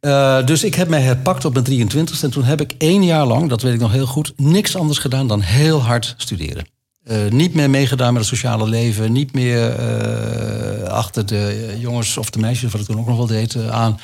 Eh, 0.00 0.46
dus 0.46 0.64
ik 0.64 0.74
heb 0.74 0.88
mij 0.88 1.00
herpakt 1.00 1.44
op 1.44 1.52
mijn 1.52 1.64
23 1.64 2.22
en 2.22 2.30
toen 2.30 2.44
heb 2.44 2.60
ik 2.60 2.74
één 2.78 3.04
jaar 3.04 3.26
lang, 3.26 3.48
dat 3.48 3.62
weet 3.62 3.74
ik 3.74 3.80
nog 3.80 3.92
heel 3.92 4.06
goed, 4.06 4.32
niks 4.36 4.76
anders 4.76 4.98
gedaan 4.98 5.28
dan 5.28 5.40
heel 5.40 5.82
hard 5.82 6.14
studeren. 6.16 6.66
Eh, 7.04 7.30
niet 7.30 7.54
meer 7.54 7.70
meegedaan 7.70 8.12
met 8.12 8.22
het 8.22 8.30
sociale 8.30 8.68
leven, 8.68 9.12
niet 9.12 9.32
meer 9.32 9.70
eh, 9.70 10.88
achter 10.88 11.26
de 11.26 11.74
jongens 11.78 12.16
of 12.16 12.30
de 12.30 12.38
meisjes, 12.38 12.72
wat 12.72 12.80
ik 12.80 12.86
toen 12.86 12.98
ook 12.98 13.06
nog 13.06 13.16
wel 13.16 13.26
deed, 13.26 13.54
eh, 13.54 13.68
aan. 13.68 14.00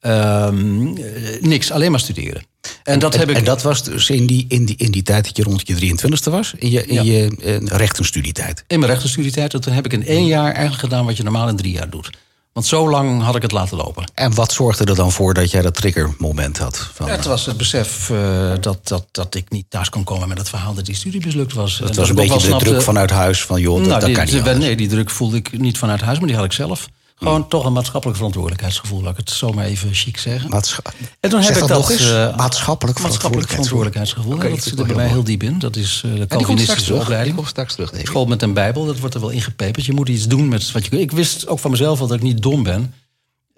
Ehm, 0.00 0.96
eh, 0.96 1.40
niks, 1.40 1.70
alleen 1.70 1.90
maar 1.90 2.00
studeren. 2.00 2.42
En, 2.82 2.98
dat 2.98 3.16
heb 3.16 3.30
ik. 3.30 3.36
En 3.36 3.44
dat 3.44 3.62
was 3.62 3.84
dus 3.84 4.10
in 4.10 4.26
die, 4.26 4.44
in 4.48 4.64
die, 4.64 4.76
in 4.76 4.90
die 4.90 5.02
tijd 5.02 5.24
dat 5.24 5.36
je 5.36 5.42
rond 5.42 5.66
je 5.66 5.74
23e 5.74 6.30
was, 6.30 6.52
in 6.56 6.70
je, 6.70 6.86
in 6.86 6.94
Ja. 6.94 7.02
je 7.02 7.62
rechtenstudietijd. 7.64 8.64
In 8.66 8.78
mijn 8.78 8.90
rechtenstudietijd. 8.90 9.54
en 9.54 9.60
Toen 9.60 9.72
heb 9.72 9.84
ik 9.84 9.92
in 9.92 10.06
één 10.06 10.26
jaar 10.26 10.52
eigenlijk 10.52 10.80
gedaan 10.80 11.04
wat 11.04 11.16
je 11.16 11.22
normaal 11.22 11.48
in 11.48 11.56
drie 11.56 11.72
jaar 11.72 11.90
doet. 11.90 12.10
Want 12.52 12.66
zo 12.66 12.90
lang 12.90 13.22
had 13.22 13.36
ik 13.36 13.42
het 13.42 13.52
laten 13.52 13.76
lopen. 13.76 14.10
En 14.14 14.34
wat 14.34 14.52
zorgde 14.52 14.84
er 14.84 14.94
dan 14.94 15.12
voor 15.12 15.34
dat 15.34 15.50
jij 15.50 15.62
dat 15.62 15.74
triggermoment 15.74 16.58
had? 16.58 16.90
Van, 16.94 17.06
Ja, 17.06 17.12
het 17.12 17.24
was 17.24 17.46
het 17.46 17.56
besef 17.56 18.10
eh, 18.10 18.52
dat, 18.60 18.88
dat, 18.88 19.06
dat 19.10 19.34
ik 19.34 19.50
niet 19.50 19.64
thuis 19.68 19.88
kon 19.90 20.04
komen 20.04 20.28
met 20.28 20.38
het 20.38 20.48
verhaal 20.48 20.74
dat 20.74 20.86
die 20.86 20.94
studie 20.94 21.24
mislukt 21.24 21.52
was. 21.52 21.78
het 21.78 21.88
En 21.90 21.96
was 21.96 22.08
een 22.08 22.14
dat 22.16 22.24
beetje 22.28 22.40
de 22.40 22.48
druk 22.48 22.60
snapte- 22.60 22.80
vanuit 22.84 23.10
huis 23.10 23.42
van 23.44 23.60
joh, 23.60 23.74
dat, 23.78 23.86
Nou, 23.86 23.98
dat 24.00 24.04
die, 24.08 24.14
kan 24.42 24.54
niet 24.54 24.58
nee, 24.58 24.76
die 24.76 24.88
druk 24.88 25.10
voelde 25.10 25.36
ik 25.36 25.58
niet 25.58 25.78
vanuit 25.78 26.00
huis, 26.00 26.18
maar 26.18 26.26
die 26.26 26.36
had 26.36 26.44
ik 26.44 26.52
zelf. 26.52 26.88
Gewoon 27.18 27.40
Hmm. 27.40 27.48
toch 27.48 27.64
een 27.64 27.72
maatschappelijk 27.72 28.16
verantwoordelijkheidsgevoel, 28.16 29.02
laat 29.02 29.10
ik 29.10 29.16
het 29.16 29.30
zo 29.30 29.52
maar 29.52 29.64
even 29.64 29.94
chic 29.94 30.18
zeggen. 30.18 30.50
Maatscha- 30.50 30.82
En 31.20 31.30
toen 31.30 31.40
heb 31.40 31.52
ik 31.54 31.58
dat 31.58 31.68
dat, 31.68 31.78
nog 31.78 31.90
eens. 31.90 32.10
eh, 32.10 32.36
maatschappelijk 32.36 32.98
maatschappelijk 33.00 33.48
verantwoordelijkheidsgevoel. 33.48 34.38
Dat 34.38 34.62
zit 34.62 34.78
er 34.78 34.86
bij 34.86 34.94
mij 34.96 35.08
heel 35.08 35.24
diep 35.24 35.42
in. 35.42 35.58
Dat 35.58 35.76
is 35.76 36.02
eh, 36.04 36.14
de 36.18 36.26
Calvinistische 36.26 36.94
opleiding. 36.94 37.46
straks 37.48 37.74
terug. 37.74 37.92
School 38.02 38.26
met 38.26 38.42
een 38.42 38.52
Bijbel, 38.54 38.86
dat 38.86 38.98
wordt 38.98 39.14
er 39.14 39.20
wel 39.20 39.30
ingepeperd. 39.30 39.84
Je 39.86 39.92
moet 39.92 40.08
iets 40.08 40.26
doen 40.26 40.48
met 40.48 40.72
wat 40.72 40.84
je. 40.86 41.00
Ik 41.00 41.10
wist 41.12 41.46
ook 41.48 41.58
van 41.58 41.70
mezelf 41.70 41.98
dat 41.98 42.12
ik 42.12 42.22
niet 42.22 42.42
dom 42.42 42.62
ben. 42.62 42.94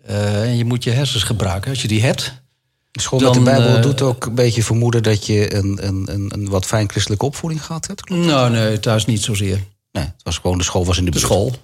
Eh, 0.05 0.43
en 0.43 0.57
je 0.57 0.65
moet 0.65 0.85
je 0.85 0.91
hersens 0.91 1.23
gebruiken. 1.23 1.71
Als 1.71 1.83
je 1.83 1.89
die 1.89 2.03
hebt. 2.03 2.33
School 2.93 3.21
met 3.21 3.33
de 3.35 3.41
Bijbel 3.41 3.77
eh, 3.77 3.83
doet 3.83 4.03
ook 4.03 4.27
een 4.27 4.35
beetje 4.35 4.63
vermoeden 4.63 5.03
dat 5.03 5.27
je 5.27 5.55
een, 5.55 5.87
een, 5.87 6.03
een, 6.13 6.31
een 6.35 6.49
wat 6.49 6.67
fijn 6.67 6.91
christelijke 6.91 7.25
opvoeding 7.25 7.65
gehad 7.65 7.87
hebt. 7.87 8.01
Klopt? 8.03 8.25
Nou, 8.27 8.51
nee, 8.51 8.81
thuis 8.81 9.05
niet 9.07 9.23
zozeer. 9.23 9.61
Nee, 9.93 10.05
het 10.05 10.23
was 10.23 10.39
gewoon 10.39 10.59
de 10.59 10.65
school 10.65 10.85
was 10.85 10.99
in 10.99 11.05
de 11.05 11.11
De 11.11 11.19
school. 11.19 11.55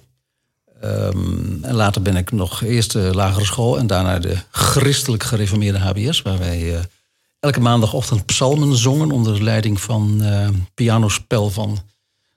Ehm, 0.81 1.63
en 1.63 1.75
later 1.75 2.01
ben 2.01 2.15
ik 2.15 2.31
nog 2.31 2.63
eerst 2.63 2.91
de 2.91 3.11
lagere 3.13 3.45
school 3.45 3.77
en 3.77 3.87
daarna 3.87 4.19
de 4.19 4.35
christelijk 4.51 5.23
gereformeerde 5.23 5.79
HBS, 5.79 6.21
waar 6.21 6.37
wij 6.37 6.73
eh, 6.73 6.79
elke 7.39 7.59
maandagochtend 7.59 8.25
psalmen 8.25 8.75
zongen 8.75 9.11
onder 9.11 9.43
leiding 9.43 9.81
van 9.81 10.21
eh 10.23 10.47
pianospel 10.73 11.49
van 11.49 11.79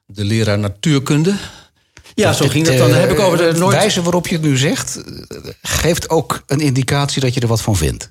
de 0.07 0.25
leraar 0.25 0.59
natuurkunde. 0.59 1.35
Ja, 2.15 2.33
zo 2.33 2.49
ging 2.49 2.67
dat 2.67 2.77
dan. 2.77 2.95
Heb 2.95 3.11
ik 3.11 3.19
over 3.19 3.39
de 3.39 3.59
nooit. 3.59 3.77
wijze 3.77 4.03
waarop 4.03 4.27
je 4.27 4.35
het 4.35 4.45
nu 4.45 4.57
zegt, 4.57 4.97
eh, 4.97 5.39
geeft 5.63 6.09
ook 6.09 6.43
een 6.47 6.61
indicatie 6.61 7.21
dat 7.21 7.35
je 7.35 7.41
er 7.41 7.47
wat 7.47 7.63
van 7.63 7.77
vindt. 7.77 8.11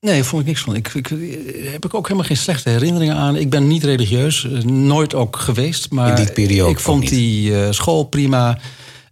Nee, 0.00 0.24
vond 0.24 0.42
ik 0.42 0.48
niks 0.48 0.60
van. 0.60 0.74
Ik, 0.74 0.94
ik, 0.94 1.10
eh, 1.10 1.72
heb 1.72 1.84
ik 1.84 1.94
ook 1.94 2.04
helemaal 2.04 2.26
geen 2.26 2.36
slechte 2.36 2.70
herinneringen 2.70 3.16
aan. 3.16 3.36
Ik 3.36 3.50
ben 3.50 3.66
niet 3.66 3.84
religieus, 3.84 4.44
eh, 4.44 4.62
nooit 4.62 5.14
ook 5.14 5.36
geweest. 5.36 5.90
Maar 5.90 6.08
In 6.08 6.24
die 6.24 6.32
periode 6.32 6.70
ik 6.70 6.78
vond 6.80 7.08
die 7.08 7.62
eh, 7.62 7.72
school 7.72 8.04
prima. 8.04 8.58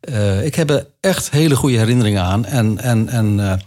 Eh, 0.04 0.44
ik 0.44 0.54
heb 0.54 0.70
er 0.70 0.86
echt 1.00 1.30
hele 1.30 1.56
goede 1.56 1.78
herinneringen 1.78 2.22
aan. 2.22 2.44
En, 2.44 2.78
en, 2.78 3.08
en 3.08 3.40
eh, 3.40 3.58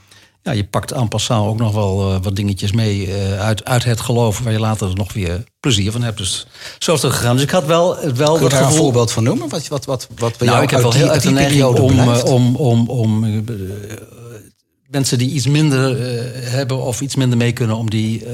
ja, 0.41 0.51
je 0.51 0.63
pakt 0.63 0.91
en 0.91 1.07
passant 1.07 1.49
ook 1.49 1.57
nog 1.57 1.73
wel 1.73 2.13
eh, 2.13 2.21
wat 2.21 2.35
dingetjes 2.35 2.71
mee 2.71 3.13
uit, 3.39 3.65
uit 3.65 3.83
het 3.83 4.01
geloof... 4.01 4.39
waar 4.39 4.53
je 4.53 4.59
later 4.59 4.95
nog 4.95 5.13
weer 5.13 5.43
plezier 5.59 5.91
van 5.91 6.01
hebt. 6.01 6.17
Dus 6.17 6.47
zo 6.79 6.93
is 6.93 7.01
het 7.01 7.13
gegaan. 7.13 7.33
Dus 7.33 7.43
ik 7.43 7.49
had 7.49 7.65
wel, 7.65 7.95
wel 7.95 8.33
Kun 8.33 8.33
je 8.33 8.39
dat 8.39 8.51
daar 8.51 8.61
een 8.61 8.67
gevoel... 8.67 8.83
voorbeeld 8.83 9.11
van 9.11 9.23
noemen? 9.23 9.49
Wat, 9.49 9.67
wat, 9.67 9.85
wat, 9.85 10.07
wat 10.15 10.37
bij 10.37 10.47
Nou, 10.47 10.51
jou 10.51 10.63
ik 10.63 10.69
heb 10.69 10.83
uit 10.83 10.93
wel 10.93 11.01
heel 11.01 11.09
uit 11.09 11.21
de 11.21 11.29
neiging 11.29 11.63
om, 11.63 12.09
om, 12.09 12.55
om, 12.55 12.89
om 12.89 13.43
mensen 14.87 15.17
die 15.17 15.29
iets 15.29 15.47
minder 15.47 15.97
hebben 16.51 16.77
of 16.77 17.01
iets 17.01 17.15
minder 17.15 17.37
mee 17.37 17.51
kunnen, 17.51 17.75
om, 17.75 17.89
die, 17.89 18.25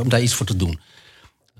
om 0.00 0.08
daar 0.08 0.22
iets 0.22 0.34
voor 0.34 0.46
te 0.46 0.56
doen. 0.56 0.80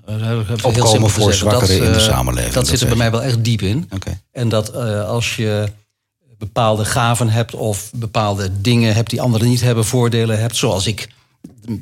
Heel 0.05 0.43
Opkomen 0.61 1.09
voor 1.09 1.33
zwakkeren 1.33 1.85
in 1.85 1.93
de 1.93 1.99
samenleving, 1.99 2.53
Dat, 2.53 2.65
dat 2.65 2.71
zit 2.71 2.81
er 2.81 2.87
bij 2.87 2.97
mij 2.97 3.11
wel 3.11 3.23
echt 3.23 3.43
diep 3.43 3.61
in. 3.61 3.89
En 4.31 4.49
dat 4.49 4.75
als 5.05 5.35
je 5.35 5.71
bepaalde 6.45 6.85
gaven 6.85 7.29
hebt 7.29 7.55
of 7.55 7.91
bepaalde 7.95 8.49
dingen 8.61 8.93
hebt 8.95 9.09
die 9.09 9.21
anderen 9.21 9.47
niet 9.47 9.61
hebben, 9.61 9.85
voordelen 9.85 10.39
hebt, 10.39 10.55
zoals 10.55 10.87
ik 10.87 11.07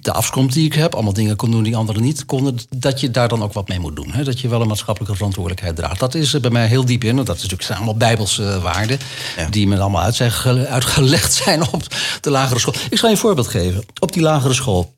de 0.01 0.12
afkomst 0.13 0.53
die 0.53 0.65
ik 0.65 0.74
heb, 0.74 0.94
allemaal 0.94 1.13
dingen 1.13 1.36
kon 1.36 1.51
doen 1.51 1.63
die 1.63 1.75
anderen 1.75 2.01
niet 2.01 2.25
konden, 2.25 2.58
dat 2.70 3.00
je 3.00 3.12
daar 3.12 3.27
dan 3.27 3.44
ook 3.44 3.53
wat 3.53 3.68
mee 3.68 3.80
moet 3.80 3.96
doen. 3.96 4.12
Hè? 4.12 4.24
Dat 4.24 4.39
je 4.39 4.48
wel 4.48 4.62
een 4.62 4.68
maatschappelijke 4.68 5.15
verantwoordelijkheid 5.15 5.75
draagt. 5.75 6.00
Dat 6.00 6.15
is 6.15 6.39
bij 6.39 6.50
mij 6.51 6.68
heel 6.68 6.86
diep 6.86 7.03
in. 7.03 7.15
want 7.15 7.27
Dat 7.27 7.36
is 7.36 7.41
natuurlijk 7.41 7.68
zijn 7.68 7.77
allemaal 7.77 7.98
bijbelse 7.98 8.50
eh, 8.51 8.63
waarden 8.63 9.00
Ja. 9.38 9.50
die 9.50 9.68
me 9.68 9.80
allemaal 9.80 10.01
uit 10.01 10.15
zijn 10.15 10.32
ge- 10.32 10.68
uitgelegd 10.68 11.34
zijn 11.34 11.62
op 11.72 11.84
de 12.22 12.30
lagere 12.30 12.60
school. 12.60 12.74
Ik 12.89 12.98
zal 12.98 13.10
je 13.10 13.15
een 13.15 13.22
voorbeeld 13.22 13.48
geven. 13.48 13.84
Op 14.00 14.12
die 14.13 14.22
lagere 14.22 14.53
school. 14.53 14.94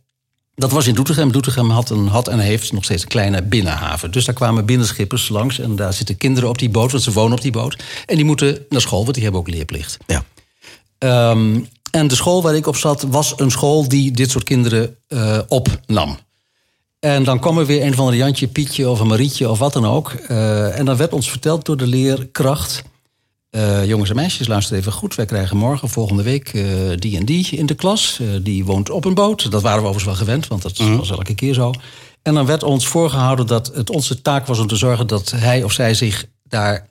Dat 0.55 0.72
was 0.72 0.88
in 0.88 0.93
Doetinchem. 0.93 1.31
Doetinchem 1.31 1.69
had, 1.69 1.89
een, 1.89 2.07
had 2.07 2.27
en 2.27 2.39
heeft 2.39 2.72
nog 2.72 2.83
steeds 2.83 3.01
een 3.01 3.07
kleine 3.07 3.43
binnenhaven. 3.43 4.12
Dus 4.12 4.25
daar 4.25 4.36
kwamen 4.36 4.65
binnenschippers 4.65 5.29
langs. 5.29 5.60
En 5.60 5.75
daar 5.75 5.93
zitten 5.93 6.17
kinderen 6.17 6.50
op 6.50 6.57
die 6.57 6.69
boot, 6.69 6.91
want 6.91 7.03
ze 7.03 7.12
wonen 7.12 7.33
op 7.33 7.41
die 7.41 7.51
boot. 7.51 7.83
En 8.05 8.15
die 8.15 8.25
moeten 8.25 8.65
naar 8.69 8.81
school, 8.81 9.01
want 9.01 9.13
die 9.13 9.24
hebben 9.24 9.41
ook 9.41 9.50
leerplicht. 9.50 9.98
Ja. 10.07 10.24
Ehm, 10.98 11.60
en 11.91 12.07
de 12.07 12.15
school 12.15 12.41
waar 12.41 12.55
ik 12.55 12.67
op 12.67 12.75
zat 12.75 13.05
was 13.10 13.33
een 13.38 13.51
school 13.51 13.88
die 13.88 14.12
dit 14.12 14.31
soort 14.31 14.43
kinderen 14.43 14.95
eh, 15.07 15.39
opnam. 15.48 16.17
En 17.00 17.24
dan 17.24 17.39
kwam 17.39 17.57
er 17.57 17.65
weer 17.65 17.86
een 17.86 17.93
van 17.93 18.12
de 18.12 18.17
Jantje, 18.17 18.48
Pietje 18.48 18.89
of 18.89 19.00
een 19.00 19.07
Marietje 19.07 19.50
of 19.50 19.60
wat 19.60 19.74
dan 19.74 19.86
ook. 19.86 20.12
Eh, 20.12 20.79
en 20.79 20.86
dan 20.86 20.98
werd 20.98 21.13
ons 21.13 21.29
verteld 21.29 21.65
door 21.65 21.77
de 21.77 21.88
leerkracht... 21.88 22.83
eh, 23.53 23.86
jongens 23.86 24.10
en 24.10 24.15
meisjes, 24.15 24.48
luister 24.48 24.77
even 24.77 24.91
goed. 24.91 25.15
Wij 25.15 25.25
krijgen 25.25 25.57
morgen, 25.57 25.89
volgende 25.89 26.24
week, 26.24 26.53
eh, 26.53 26.63
die 26.95 27.17
en 27.17 27.25
die 27.25 27.50
in 27.50 27.65
de 27.65 27.74
klas. 27.74 28.19
Eh, 28.22 28.27
die 28.41 28.65
woont 28.65 28.89
op 28.89 29.05
een 29.05 29.13
boot. 29.13 29.51
Dat 29.51 29.62
waren 29.62 29.81
we 29.81 29.88
overigens 29.88 30.17
wel 30.17 30.25
gewend, 30.25 30.48
want 30.48 30.62
dat 30.62 30.77
was 30.77 31.10
elke 31.10 31.36
keer 31.36 31.53
zo. 31.53 31.74
En 32.22 32.33
dan 32.33 32.45
werd 32.45 32.63
ons 32.63 32.88
voorgehouden 32.88 33.48
dat 33.48 33.72
het 33.75 33.89
onze 33.89 34.22
taak 34.22 34.48
was 34.48 34.60
om 34.60 34.67
te 34.67 34.75
zorgen... 34.75 35.07
dat 35.07 35.31
hij 35.31 35.63
of 35.63 35.72
zij 35.72 35.93
zich 35.93 36.25
daar 36.43 36.89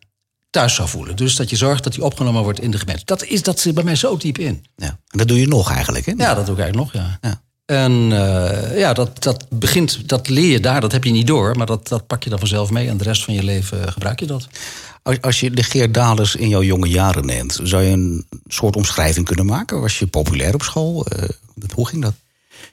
thuis 0.51 0.75
zou 0.75 0.89
voelen. 0.89 1.17
Dus 1.17 1.37
dat 1.37 1.51
je 1.51 1.57
zorgt 1.57 1.85
dat 1.85 1.95
hij 1.95 2.05
opgenomen 2.05 2.43
wordt 2.43 2.61
in 2.61 2.71
de 2.71 2.79
gemeente. 2.79 3.05
Dat, 3.05 3.25
is, 3.25 3.43
dat 3.43 3.61
zit 3.61 3.75
bij 3.75 3.85
mij 3.85 3.97
zo 3.97 4.17
diep 4.17 4.39
in. 4.39 4.65
ja. 4.77 4.87
En 4.87 5.19
dat 5.19 5.29
doe 5.29 5.41
je 5.41 5.49
nog 5.49 5.71
eigenlijk, 5.71 6.07
hè? 6.07 6.13
Ja, 6.17 6.35
dat 6.35 6.47
doe 6.47 6.55
ik 6.55 6.61
eigenlijk 6.61 6.93
nog, 6.93 7.03
ja. 7.03 7.19
Ja. 7.21 7.43
En 7.73 8.13
eh, 8.13 8.79
ja, 8.79 8.93
dat, 8.93 9.23
dat 9.23 9.47
begint, 9.51 10.09
dat 10.09 10.29
leer 10.29 10.51
je 10.51 10.61
daar, 10.61 10.81
dat 10.81 10.93
heb 10.93 11.05
je 11.05 11.11
niet 11.11 11.27
door, 11.27 11.57
maar 11.57 11.67
dat, 11.67 11.89
dat 11.89 12.07
pak 12.07 12.25
je 12.25 12.31
dan 12.31 12.39
vanzelf 12.39 12.71
mee 12.71 12.89
en 12.89 12.97
de 12.97 13.05
rest 13.05 13.25
van 13.25 13.35
je 13.35 13.43
leven 13.43 13.93
gebruik 13.93 14.21
je 14.21 14.27
dat. 14.27 14.49
Als, 15.03 15.21
als 15.21 15.41
je 15.41 15.51
de 15.51 15.63
Geert 15.63 15.95
Dalers 15.95 16.37
in 16.37 16.49
jouw 16.49 16.63
jonge 16.63 16.89
jaren 16.89 17.27
neemt, 17.27 17.61
zou 17.63 17.83
je 17.83 17.91
een 17.91 18.27
soort 18.47 18.77
omschrijving 18.77 19.27
kunnen 19.27 19.47
maken? 19.47 19.81
Was 19.81 19.99
je 19.99 20.07
populair 20.07 20.55
op 20.55 20.63
school? 20.63 21.07
Eh, 21.07 21.29
hoe 21.75 21.89
ging 21.89 22.03
dat? 22.03 22.15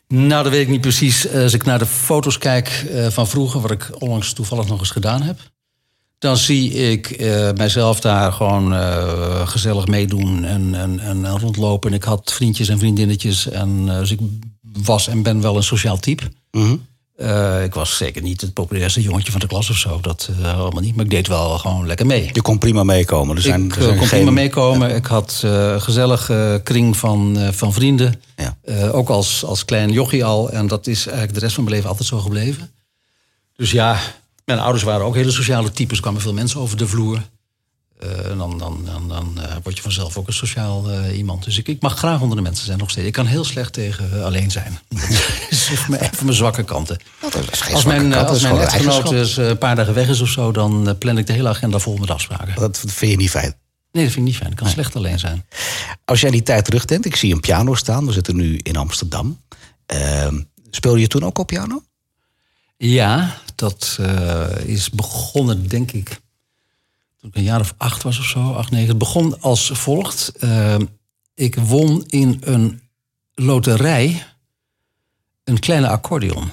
Nou, 0.08 0.44
dat 0.44 0.52
weet 0.52 0.62
ik 0.62 0.70
niet 0.70 0.82
precies. 0.82 1.32
Als 1.32 1.54
ik 1.54 1.66
naar 1.66 1.80
de 1.80 1.86
foto's 1.86 2.38
kijk 2.38 2.68
eh, 2.68 3.08
van 3.08 3.28
vroeger, 3.28 3.62
wat 3.62 3.72
ik 3.72 3.90
onlangs 4.00 4.34
toevallig 4.34 4.68
nog 4.68 4.80
eens 4.80 4.92
gedaan 4.92 5.22
heb, 5.22 5.40
dan 6.18 6.38
zie 6.38 6.72
ik 6.72 7.10
eh, 7.10 7.50
mijzelf 7.56 8.00
daar 8.00 8.32
gewoon 8.32 8.74
gezellig 9.48 9.88
meedoen 9.88 10.46
en, 10.46 10.76
en, 10.76 11.00
en, 11.00 11.26
en 11.26 11.40
rondlopen. 11.40 11.90
En 11.90 11.96
ik 11.96 12.04
had 12.04 12.34
vriendjes 12.34 12.70
en 12.70 12.80
vriendinnetjes. 12.80 13.50
En, 13.50 13.86
eh, 13.88 14.00
dus 14.00 14.12
ik 14.12 14.20
was 14.84 15.08
en 15.08 15.22
ben 15.22 15.42
wel 15.42 15.56
een 15.56 15.64
sociaal 15.64 15.98
type. 15.98 16.32
Mhm. 16.52 16.76
Eh, 17.20 17.64
ik 17.64 17.74
was 17.74 17.98
zeker 17.98 18.22
niet 18.22 18.42
het 18.42 18.54
populairste 18.54 19.02
jongetje 19.02 19.32
van 19.32 19.40
de 19.40 19.48
klas 19.48 19.70
of 19.70 19.76
zo. 19.76 20.00
Dat 20.02 20.30
eh, 20.42 20.60
allemaal 20.60 20.82
niet. 20.82 20.96
Maar 20.96 21.06
ik 21.06 21.12
deed 21.12 21.28
wel 21.28 21.58
gewoon 21.58 21.88
lekker 21.88 22.06
mee. 22.06 22.30
Je 22.34 22.42
kon 22.42 22.58
prima 22.58 22.84
meekomen. 22.84 23.36
Er 23.36 23.42
zijn, 23.42 23.66
ik 23.66 23.76
er 23.76 23.78
eh, 23.78 23.84
zijn 23.84 23.98
kon 23.98 24.08
geen... 24.08 24.20
prima 24.20 24.42
meekomen. 24.42 24.96
Ik 24.96 25.06
had 25.06 25.42
eh, 25.46 25.72
een 25.72 25.82
gezellige 25.82 26.62
kring 26.64 26.98
van, 26.98 27.38
van 27.52 27.74
vrienden. 27.74 28.22
Ja. 28.36 28.58
Ook 28.92 29.10
als, 29.10 29.46
als 29.46 29.66
klein 29.66 29.92
jochie 29.92 30.26
al. 30.26 30.52
En 30.52 30.68
dat 30.68 30.88
is 30.88 31.06
eigenlijk 31.06 31.34
de 31.34 31.40
rest 31.40 31.54
van 31.54 31.64
mijn 31.64 31.76
leven 31.76 31.90
altijd 31.90 32.08
zo 32.08 32.20
gebleven. 32.20 32.72
Dus 33.56 33.72
ja, 33.72 34.00
mijn 34.46 34.60
ouders 34.60 34.84
waren 34.84 35.06
ook 35.06 35.16
hele 35.16 35.32
sociale 35.32 35.72
types. 35.72 35.98
Er 35.98 36.04
kwamen 36.04 36.22
veel 36.22 36.34
mensen 36.34 36.60
over 36.60 36.78
de 36.78 36.88
vloer. 36.88 37.22
Eh, 38.00 38.38
dan 38.38 38.58
dan, 38.58 38.82
dan, 38.86 39.08
dan 39.08 39.40
eh, 39.42 39.56
word 39.64 39.76
je 39.76 39.82
vanzelf 39.82 40.18
ook 40.18 40.28
een 40.28 40.34
sociaal 40.34 40.92
eh, 40.92 41.18
iemand. 41.18 41.44
Dus 41.44 41.58
ik, 41.58 41.68
ik 41.68 41.82
mag 41.82 41.98
graag 41.98 42.22
onder 42.22 42.38
de 42.38 42.44
mensen 42.44 42.66
zijn 42.66 42.78
nog 42.78 42.90
steeds. 42.90 43.08
Ik 43.08 43.14
kan 43.14 43.26
heel 43.26 43.44
slecht 43.44 43.74
tegen 43.74 44.24
alleen 44.24 44.52
zijn. 44.52 44.80
Dat 44.90 45.10
is 45.50 45.70
van 46.12 46.26
mijn 46.26 46.36
zwakke 46.36 46.64
kanten. 46.64 47.00
Dat 47.20 47.52
is 47.52 47.62
geen 47.62 47.76
Als 47.76 47.84
mijn, 47.84 48.10
kant, 48.10 48.30
als 48.30 48.42
mijn 48.42 48.58
echtgenoot 48.58 49.10
dus 49.10 49.38
een 49.38 49.58
paar 49.58 49.76
dagen 49.76 49.94
weg 49.94 50.08
is 50.08 50.22
of 50.22 50.30
zo... 50.30 50.52
dan 50.52 50.96
plan 50.98 51.18
ik 51.18 51.28
de 51.28 51.34
hele 51.34 51.50
agenda 51.50 51.80
vol 51.80 51.98
met 51.98 52.10
afspraken. 52.10 52.56
Dat 52.56 52.84
vind 52.88 53.12
je 53.12 53.18
niet 53.18 53.30
fijn. 53.30 53.56
Nee, 53.92 54.04
dat 54.04 54.14
vind 54.14 54.16
ik 54.16 54.32
niet 54.32 54.38
fijn. 54.38 54.52
Ik 54.52 54.58
kan 54.58 54.70
slecht 54.70 54.96
alleen 54.96 55.20
zijn. 55.20 55.46
Als 56.06 56.22
jij 56.22 56.32
die 56.32 56.44
tijd 56.44 56.66
terugdenkt, 56.66 57.06
ik 57.06 57.16
zie 57.16 57.34
een 57.34 57.40
piano 57.40 57.76
staan. 57.76 58.06
We 58.06 58.12
zitten 58.12 58.36
nu 58.36 58.58
in 58.58 58.76
Amsterdam. 58.76 59.42
Ehm 59.86 60.40
speelde 60.70 61.00
je 61.00 61.08
toen 61.08 61.24
ook 61.24 61.38
op 61.38 61.48
piano? 61.48 61.84
Ja, 62.78 63.38
dat 63.56 64.00
is 64.66 64.90
begonnen, 64.90 65.68
denk 65.68 65.92
ik, 65.92 66.20
toen 67.20 67.30
ik 67.30 67.36
een 67.36 67.44
jaar 67.44 67.60
of 67.60 67.74
acht 67.78 68.04
was 68.04 68.20
of 68.20 68.26
zo, 68.26 68.54
acht, 68.54 68.72
negen. 68.72 68.88
Het 68.88 68.98
begon 68.98 69.42
als 69.42 69.72
volgt. 69.74 70.32
Eh, 70.40 70.76
ik 71.34 71.56
won 71.56 72.04
in 72.08 72.42
een 72.44 72.82
loterij 73.34 74.26
een 75.44 75.60
kleine 75.60 75.88
accordeon. 75.88 76.50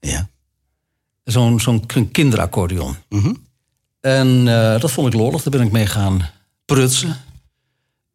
Ja. 0.00 0.28
Zo'n 1.24 1.60
zo'n 1.60 1.86
kinderaccordeon. 2.10 2.96
Mhm. 3.08 3.34
En 4.00 4.48
eh, 4.48 4.80
dat 4.80 4.90
vond 4.90 5.06
ik 5.06 5.20
lollig, 5.20 5.42
daar 5.42 5.58
ben 5.58 5.66
ik 5.66 5.72
mee 5.72 5.86
gaan 5.86 6.30
prutsen. 6.64 7.16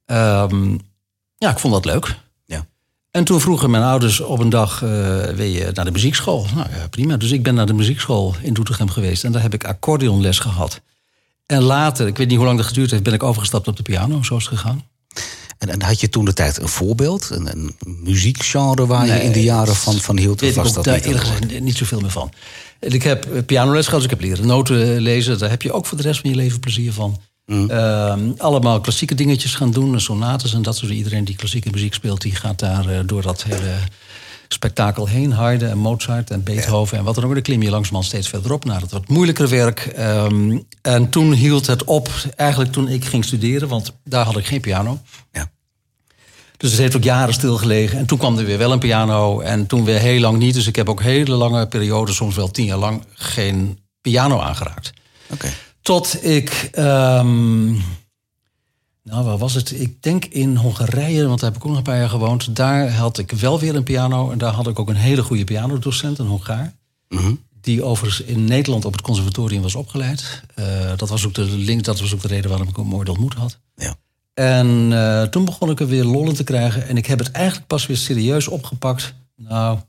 Ehm, 0.05 0.77
ja, 1.37 1.51
ik 1.51 1.59
vond 1.59 1.73
dat 1.73 1.85
leuk. 1.85 2.17
Ja. 2.45 2.65
En 3.11 3.23
toen 3.23 3.41
vroegen 3.41 3.69
mijn 3.69 3.83
ouders 3.83 4.19
op 4.19 4.39
een 4.39 4.49
dag, 4.49 4.83
eh, 4.83 4.89
wil 5.23 5.45
je 5.45 5.71
naar 5.73 5.85
de 5.85 5.91
muziekschool? 5.91 6.45
Nou 6.55 6.69
ja, 6.69 6.87
prima. 6.87 7.17
Dus 7.17 7.31
ik 7.31 7.43
ben 7.43 7.55
naar 7.55 7.65
de 7.65 7.73
muziekschool 7.73 8.35
in 8.41 8.53
Doetinchem 8.53 8.89
geweest. 8.89 9.23
En 9.23 9.31
daar 9.31 9.41
heb 9.41 9.53
ik 9.53 9.65
accordeonles 9.65 10.39
gehad. 10.39 10.81
En 11.47 11.61
later, 11.61 12.07
ik 12.07 12.17
weet 12.17 12.27
niet 12.27 12.37
hoe 12.37 12.45
lang 12.45 12.57
dat 12.57 12.67
geduurd 12.67 12.91
heeft... 12.91 13.03
ben 13.03 13.13
ik 13.13 13.23
overgestapt 13.23 13.67
op 13.67 13.75
de 13.75 13.83
piano. 13.83 14.23
Zo 14.23 14.37
is 14.37 14.45
het 14.45 14.53
gegaan. 14.53 14.83
En, 15.57 15.69
en 15.69 15.81
had 15.81 15.99
je 15.99 16.09
toen 16.09 16.25
de 16.25 16.33
tijd 16.33 16.61
een 16.61 16.67
voorbeeld, 16.67 17.29
een, 17.29 17.47
een 17.47 17.75
muziekgenre 18.03 18.85
waar 18.85 19.07
je 19.07 19.23
in 19.23 19.31
de 19.31 19.43
jaren 19.43 19.75
van, 19.75 19.93
van 19.93 20.17
hield? 20.17 20.39
weet 20.39 20.49
Of 20.49 20.55
ik 20.55 20.61
was 20.63 20.77
ook 20.77 20.83
dat 20.83 21.03
daar 21.03 21.39
niet? 21.39 21.61
niet 21.61 21.77
zoveel 21.77 21.99
meer 21.99 22.11
van. 22.11 22.31
Ik 22.79 23.03
heb 23.03 23.25
eh, 23.25 23.43
pianoles 23.45 23.85
gehad, 23.85 24.01
dus 24.01 24.11
ik 24.11 24.19
heb 24.19 24.29
leren 24.29 24.47
noten 24.47 25.01
lezen. 25.01 25.39
Daar 25.39 25.49
heb 25.49 25.61
je 25.61 25.71
ook 25.71 25.85
voor 25.85 25.97
de 25.97 26.03
rest 26.03 26.19
van 26.19 26.29
je 26.29 26.35
leven 26.35 26.59
plezier 26.59 26.93
van. 26.93 27.21
Mm. 27.45 27.69
Ehm, 27.69 28.31
allemaal 28.37 28.81
klassieke 28.81 29.15
dingetjes 29.15 29.55
gaan 29.55 29.71
doen, 29.71 29.99
sonates 29.99 30.53
en 30.53 30.61
dat 30.61 30.77
soort. 30.77 30.91
Iedereen 30.91 31.25
die 31.25 31.35
klassieke 31.35 31.69
muziek 31.69 31.93
speelt, 31.93 32.21
die 32.21 32.35
gaat 32.35 32.59
daar 32.59 32.89
eh, 32.89 32.99
door 33.05 33.21
dat 33.21 33.43
hele 33.43 33.75
spektakel 34.47 35.07
heen. 35.07 35.31
Haydn 35.31 35.65
en 35.65 35.77
Mozart 35.77 36.31
en 36.31 36.43
Beethoven 36.43 36.97
en 36.97 37.03
wat 37.03 37.15
dan 37.15 37.23
ook. 37.23 37.33
Dan 37.33 37.41
klim 37.41 37.61
je 37.61 37.69
langzamerhand 37.69 38.05
steeds 38.05 38.29
verder 38.29 38.53
op 38.53 38.65
naar 38.65 38.81
het 38.81 38.91
wat 38.91 39.07
moeilijkere 39.07 39.47
werk. 39.47 39.79
Ehm, 39.79 40.57
en 40.81 41.09
toen 41.09 41.33
hield 41.33 41.67
het 41.67 41.83
op, 41.83 42.09
eigenlijk 42.35 42.71
toen 42.71 42.87
ik 42.89 43.05
ging 43.05 43.25
studeren, 43.25 43.67
want 43.67 43.93
daar 44.03 44.25
had 44.25 44.37
ik 44.37 44.45
geen 44.45 44.61
piano. 44.61 44.99
Ja. 45.31 45.49
Dus 46.57 46.71
het 46.71 46.79
heeft 46.79 46.95
ook 46.95 47.03
jaren 47.03 47.33
stilgelegen. 47.33 47.97
En 47.97 48.05
toen 48.05 48.17
kwam 48.17 48.37
er 48.37 48.45
weer 48.45 48.57
wel 48.57 48.71
een 48.71 48.79
piano. 48.79 49.39
En 49.39 49.67
toen 49.67 49.85
weer 49.85 49.99
heel 49.99 50.19
lang 50.19 50.37
niet. 50.37 50.53
Dus 50.53 50.67
ik 50.67 50.75
heb 50.75 50.89
ook 50.89 51.01
hele 51.01 51.35
lange 51.35 51.67
perioden, 51.67 52.15
soms 52.15 52.35
wel 52.35 52.51
tien 52.51 52.65
jaar 52.65 52.77
lang, 52.77 53.03
geen 53.13 53.79
piano 54.01 54.39
aangeraakt. 54.39 54.93
Oké. 55.29 55.47
Tot 55.81 56.23
ik. 56.23 56.69
ehm, 56.71 57.73
nou, 59.07 59.25
waar 59.25 59.37
was 59.37 59.53
het? 59.53 59.79
Ik 59.79 60.03
denk 60.03 60.25
in 60.25 60.55
Hongarije, 60.55 61.27
want 61.27 61.39
daar 61.39 61.49
heb 61.49 61.59
ik 61.59 61.65
ook 61.65 61.69
nog 61.69 61.77
een 61.77 61.91
paar 61.91 61.97
jaar 61.97 62.09
gewoond. 62.09 62.55
Daar 62.55 62.91
had 62.91 63.17
ik 63.17 63.31
wel 63.31 63.59
weer 63.59 63.75
een 63.75 63.83
piano. 63.83 64.31
En 64.31 64.37
daar 64.37 64.53
had 64.53 64.67
ik 64.67 64.79
ook 64.79 64.89
een 64.89 64.95
hele 64.95 65.23
goede 65.23 65.43
pianodocent, 65.43 66.19
een 66.19 66.27
Hongaar. 66.27 66.73
Mhm. 67.09 67.33
Die 67.61 67.83
overigens 67.83 68.21
in 68.21 68.43
Nederland 68.43 68.85
op 68.85 68.91
het 68.91 69.01
conservatorium 69.01 69.61
was 69.61 69.75
opgeleid. 69.75 70.43
Eh, 70.55 70.65
dat, 70.95 71.09
was 71.09 71.25
ook 71.25 71.33
de 71.33 71.43
link, 71.45 71.83
dat 71.83 71.99
was 71.99 72.13
ook 72.13 72.21
de 72.21 72.27
reden 72.27 72.49
waarom 72.49 72.67
ik 72.67 72.75
hem 72.75 72.85
mooi 72.85 73.09
ontmoet 73.09 73.33
had. 73.33 73.59
Ja. 73.75 73.95
En 74.33 74.89
eh, 74.93 75.23
toen 75.23 75.45
begon 75.45 75.69
ik 75.69 75.79
er 75.79 75.87
weer 75.87 76.03
lol 76.03 76.27
in 76.27 76.35
te 76.35 76.43
krijgen. 76.43 76.87
En 76.87 76.97
ik 76.97 77.05
heb 77.05 77.19
het 77.19 77.31
eigenlijk 77.31 77.67
pas 77.67 77.85
weer 77.85 77.97
serieus 77.97 78.47
opgepakt. 78.47 79.13
Nou, 79.35 79.79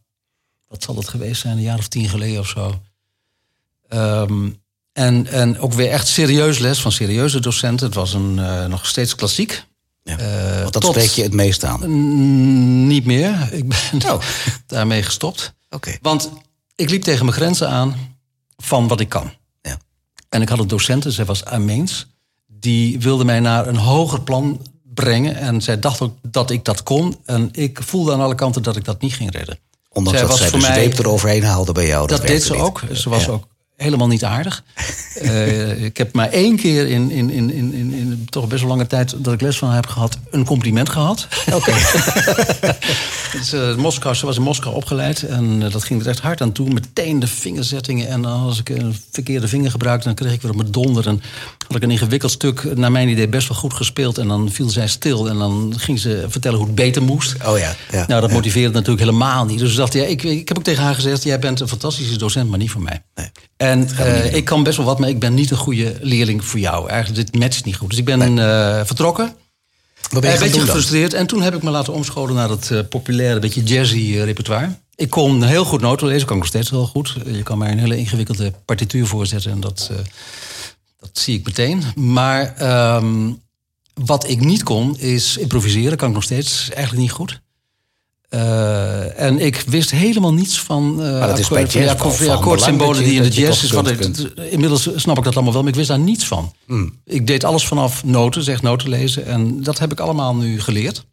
wat 0.69 0.83
zal 0.83 0.97
het 0.97 1.09
geweest 1.09 1.41
zijn? 1.41 1.57
Een 1.57 1.63
jaar 1.63 1.79
of 1.79 1.89
tien 1.89 2.09
geleden 2.09 2.41
of 2.41 2.49
zo. 2.49 2.81
Ehm, 3.89 4.51
en, 4.99 5.27
en 5.27 5.59
ook 5.59 5.73
weer 5.73 5.91
echt 5.91 6.09
serieus 6.09 6.59
les 6.59 6.81
van 6.81 6.93
serieuze 6.93 7.41
docenten. 7.41 7.87
Het 7.87 7.95
was 7.95 8.13
een, 8.13 8.39
eh, 8.39 8.67
nog 8.67 8.87
steeds 8.87 9.15
klassiek. 9.15 9.65
Ja. 10.03 10.19
Eh, 10.19 10.61
Want 10.61 10.73
dat 10.73 10.83
tot- 10.83 10.91
spreek 10.95 11.11
je 11.11 11.23
het 11.23 11.33
meest 11.35 11.65
aan. 11.65 11.77
Oké. 11.77 11.87
Niet 11.87 13.05
meer. 13.05 13.49
Ik 13.53 13.69
ben 13.69 14.11
Oh. 14.13 14.23
daarmee 14.67 15.03
gestopt. 15.03 15.55
Want 16.03 16.31
ik 16.77 16.91
liep 16.91 17.03
tegen 17.03 17.25
mijn 17.25 17.37
grenzen 17.37 17.69
aan 17.69 18.17
van 18.57 18.89
wat 18.89 19.01
ik 19.01 19.09
kan. 19.09 19.31
Ja. 19.63 19.77
En 20.29 20.43
ik 20.43 20.49
had 20.49 20.59
een 20.59 20.69
docent, 20.69 21.05
zij 21.09 21.25
was 21.25 21.45
Armeens. 21.45 22.07
Die 22.47 22.99
wilde 23.01 23.25
mij 23.25 23.41
naar 23.41 23.67
een 23.67 23.77
hoger 23.77 24.21
plan 24.21 24.67
brengen. 24.95 25.37
En 25.37 25.63
zij 25.63 25.79
dacht 25.79 26.01
ook 26.01 26.17
dat 26.23 26.51
ik 26.51 26.65
dat 26.65 26.83
kon. 26.83 27.19
En 27.25 27.49
ik 27.53 27.81
voelde 27.83 28.13
aan 28.13 28.21
alle 28.21 28.35
kanten 28.35 28.63
dat 28.63 28.77
ik 28.77 28.85
dat 28.85 29.01
niet 29.01 29.15
ging 29.15 29.33
redden. 29.33 29.59
Ondanks 29.89 30.19
Zij 30.19 30.29
dat 30.29 30.39
was 30.39 30.49
zij 30.49 30.59
de 30.59 30.65
voor 30.65 30.69
mij- 30.75 30.85
zweep 30.85 30.99
eroverheen 30.99 31.45
haalde 31.45 31.73
bij 31.73 31.87
jou. 31.87 32.07
Dat, 32.07 32.21
deed 32.21 32.29
werkte 32.29 32.47
ze 32.47 32.53
niet. 32.53 32.63
ook. 32.63 32.83
Ze 32.93 33.09
was 33.09 33.25
Ja. 33.25 33.31
ook 33.31 33.47
helemaal 33.79 34.09
niet 34.09 34.25
aardig. 34.25 34.63
Eh, 35.19 35.85
ik 35.85 35.97
heb 35.97 36.15
maar 36.15 36.29
één 36.29 36.57
keer 36.57 36.87
in, 36.89 37.11
in, 37.11 37.31
in, 37.31 37.53
in, 37.53 37.73
in, 37.73 37.93
in 37.93 38.27
toch 38.31 38.47
best 38.47 38.61
wel 38.61 38.71
lange 38.71 38.87
tijd 38.87 39.15
dat 39.25 39.35
ik 39.35 39.41
les 39.41 39.59
van 39.59 39.69
haar 39.69 39.77
heb 39.77 39.87
gehad, 39.87 40.19
een 40.31 40.45
compliment 40.45 40.89
gehad. 40.89 41.29
Oké. 41.53 41.73
Dus, 43.33 43.77
Moskou, 43.77 44.15
ze 44.15 44.27
was 44.27 44.37
in 44.37 44.43
Moskou 44.43 44.75
opgeleid 44.75 45.23
en 45.23 45.63
eh, 45.63 45.73
dat 45.73 45.85
ging 45.85 46.01
er 46.01 46.09
echt 46.09 46.21
hard 46.21 46.41
aan 46.41 46.53
toe. 46.53 46.69
Meteen 46.69 47.19
de 47.19 47.27
vingerzettingen. 47.27 48.09
En 48.09 48.25
als 48.25 48.59
ik 48.59 48.69
een 48.69 48.97
verkeerde 49.11 49.49
vinger 49.49 49.71
gebruikte, 49.71 50.07
dan 50.07 50.15
kreeg 50.15 50.33
ik 50.33 50.43
weer 50.43 50.51
op 50.51 50.57
mijn 50.57 50.71
donder. 50.71 51.07
En 51.07 51.23
had 51.67 51.77
ik 51.77 51.83
een 51.83 51.91
ingewikkeld 51.91 52.33
stuk, 52.33 52.77
naar 52.77 52.93
mijn 52.93 53.09
idee, 53.09 53.29
best 53.29 53.49
wel 53.49 53.59
goed 53.59 53.75
gespeeld. 53.75 54.19
En 54.19 54.29
dan 54.29 54.51
viel 54.51 54.69
zij 54.69 54.89
stil 54.89 55.29
en 55.29 55.39
dan 55.39 55.75
ging 55.77 55.99
ze 55.99 56.27
vertellen 56.29 56.59
hoe 56.59 56.67
het 56.67 56.77
beter 56.77 57.03
moest. 57.03 57.35
Oh 57.47 57.59
ja. 57.59 57.75
ja. 57.91 58.05
Nou, 58.07 58.21
dat 58.21 58.31
ja. 58.31 58.37
motiveerde 58.37 58.73
natuurlijk 58.73 59.01
helemaal 59.01 59.45
niet. 59.45 59.59
Dus 59.59 59.71
ik 59.71 59.77
dacht, 59.77 59.93
ja, 59.93 60.05
ik, 60.05 60.23
ik 60.23 60.49
heb 60.49 60.59
ook 60.59 60.65
tegen 60.65 60.83
haar 60.83 60.95
gezegd... 60.95 61.23
jij 61.23 61.39
bent 61.39 61.61
een 61.61 61.69
fantastische 61.69 62.19
docent, 62.19 62.49
maar 62.49 62.59
niet 62.59 62.71
voor 62.71 62.83
mij. 62.83 63.03
Nee. 63.15 63.31
En 63.71 63.89
eh, 63.97 64.35
ik 64.35 64.45
kan 64.45 64.63
best 64.63 64.77
wel 64.77 64.87
wat, 64.87 64.99
maar 64.99 65.09
ik 65.09 65.19
ben 65.19 65.35
niet 65.35 65.51
een 65.51 65.57
goede 65.57 65.97
leerling 66.01 66.45
voor 66.45 66.61
jou. 66.61 66.89
Eigenlijk, 66.89 67.33
dit 67.33 67.41
matcht 67.41 67.65
niet 67.65 67.77
goed. 67.77 67.91
Dus 67.91 67.99
ik 67.99 68.05
ben 68.05 68.39
eh, 68.39 68.85
vertrokken. 68.85 69.35
Wat 70.11 70.21
ben 70.21 70.31
je 70.31 70.37
een 70.37 70.43
gaan 70.43 70.51
beetje 70.51 70.61
gefrustreerd. 70.67 71.13
En 71.15 71.27
toen 71.27 71.43
heb 71.43 71.55
ik 71.55 71.63
me 71.63 71.71
laten 71.71 71.93
omscholen 71.93 72.35
naar 72.35 72.49
het 72.51 72.71
eh, 72.71 72.81
populaire, 72.89 73.41
beetje 73.41 73.63
jazzy 73.63 73.97
eh, 74.15 74.25
repertoire. 74.25 74.69
Ik 74.95 75.11
kon 75.11 75.43
heel 75.43 75.65
goed 75.65 75.81
noten 75.81 76.07
lezen, 76.07 76.27
kan 76.27 76.37
ik 76.37 76.43
nog 76.43 76.51
steeds 76.51 76.71
wel 76.71 76.87
goed. 76.87 77.17
Eh, 77.27 77.37
Je 77.37 77.43
kan 77.43 77.59
mij 77.59 77.71
een 77.71 77.79
hele 77.79 77.97
ingewikkelde 77.97 78.53
partituur 78.65 79.07
voorzetten 79.07 79.51
en 79.51 79.61
dat, 79.61 79.89
eh, 79.93 79.97
dat 81.01 81.11
zie 81.13 81.39
ik 81.39 81.47
meteen. 81.47 81.83
Maar 81.95 82.55
ehm, 82.57 83.33
wat 83.95 84.29
ik 84.29 84.41
niet 84.41 84.63
kon, 84.63 84.99
is 84.99 85.37
improviseren. 85.37 85.97
Kan 85.99 86.09
ik 86.09 86.15
nog 86.15 86.23
steeds 86.23 86.71
eigenlijk 86.71 87.03
niet 87.03 87.13
goed. 87.13 87.41
Eh, 88.29 89.21
en 89.21 89.39
ik 89.39 89.61
wist 89.67 89.91
helemaal 89.91 90.33
niets 90.35 90.61
van, 90.61 90.97
dat 90.97 91.39
is 91.39 91.49
bij 91.49 91.63
akkoord- 91.63 91.73
van 91.73 91.81
die 91.81 91.81
jazz 91.81 91.93
akkoord- 91.93 91.99
wel 92.01 92.11
van 92.11 92.19
die 92.19 92.27
van 92.27 92.37
akkoordsymbolen 92.37 92.91
belang 92.93 93.09
die 93.09 93.17
in 93.17 93.23
dat 93.23 93.33
de 93.33 93.41
jazz 93.41 93.71
dat 93.71 93.87
is. 93.91 94.25
ik, 94.25 94.51
inmiddels 94.53 94.89
snap 94.97 95.19
ik 95.19 95.25
dat 95.25 95.35
allemaal 95.35 95.53
wel, 95.53 95.63
maar 95.63 95.71
ik 95.71 95.77
wist 95.77 95.89
daar 95.89 95.99
niets 95.99 96.27
van. 96.27 96.53
Hmm. 96.67 97.01
Ik 97.05 97.27
deed 97.27 97.45
alles 97.45 97.67
vanaf 97.67 98.05
noten, 98.05 98.43
zeg 98.43 98.63
noten 98.63 98.89
lezen. 98.89 99.27
En 99.27 99.63
dat 99.63 99.79
heb 99.79 99.93
ik 99.93 100.01
allemaal 100.01 100.35
nu 100.37 100.61
geleerd. 100.61 101.07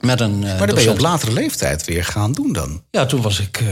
Met 0.00 0.20
een, 0.20 0.44
eh, 0.44 0.58
Maar 0.58 0.66
dan 0.66 0.74
ben 0.74 0.84
je 0.84 0.90
op 0.90 0.98
latere 1.00 1.32
leeftijd 1.32 1.84
weer 1.84 2.04
gaan 2.04 2.32
doen 2.32 2.52
dan. 2.52 2.82
Ja, 2.90 3.06
toen 3.06 3.22
was 3.22 3.40
ik... 3.40 3.62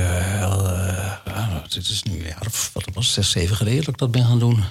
ah, 1.24 1.48
dit 1.68 1.88
is 1.88 2.02
nu 2.02 2.12
een 2.18 2.24
jaar 2.26 2.42
of 2.46 2.70
wat 2.72 2.84
het 2.84 2.94
was, 2.94 3.12
zes, 3.12 3.30
zeven 3.30 3.56
geleden 3.56 3.78
dat 3.84 3.88
ik 3.88 3.98
dat 3.98 4.10
ben 4.10 4.24
gaan 4.24 4.38
doen. 4.38 4.64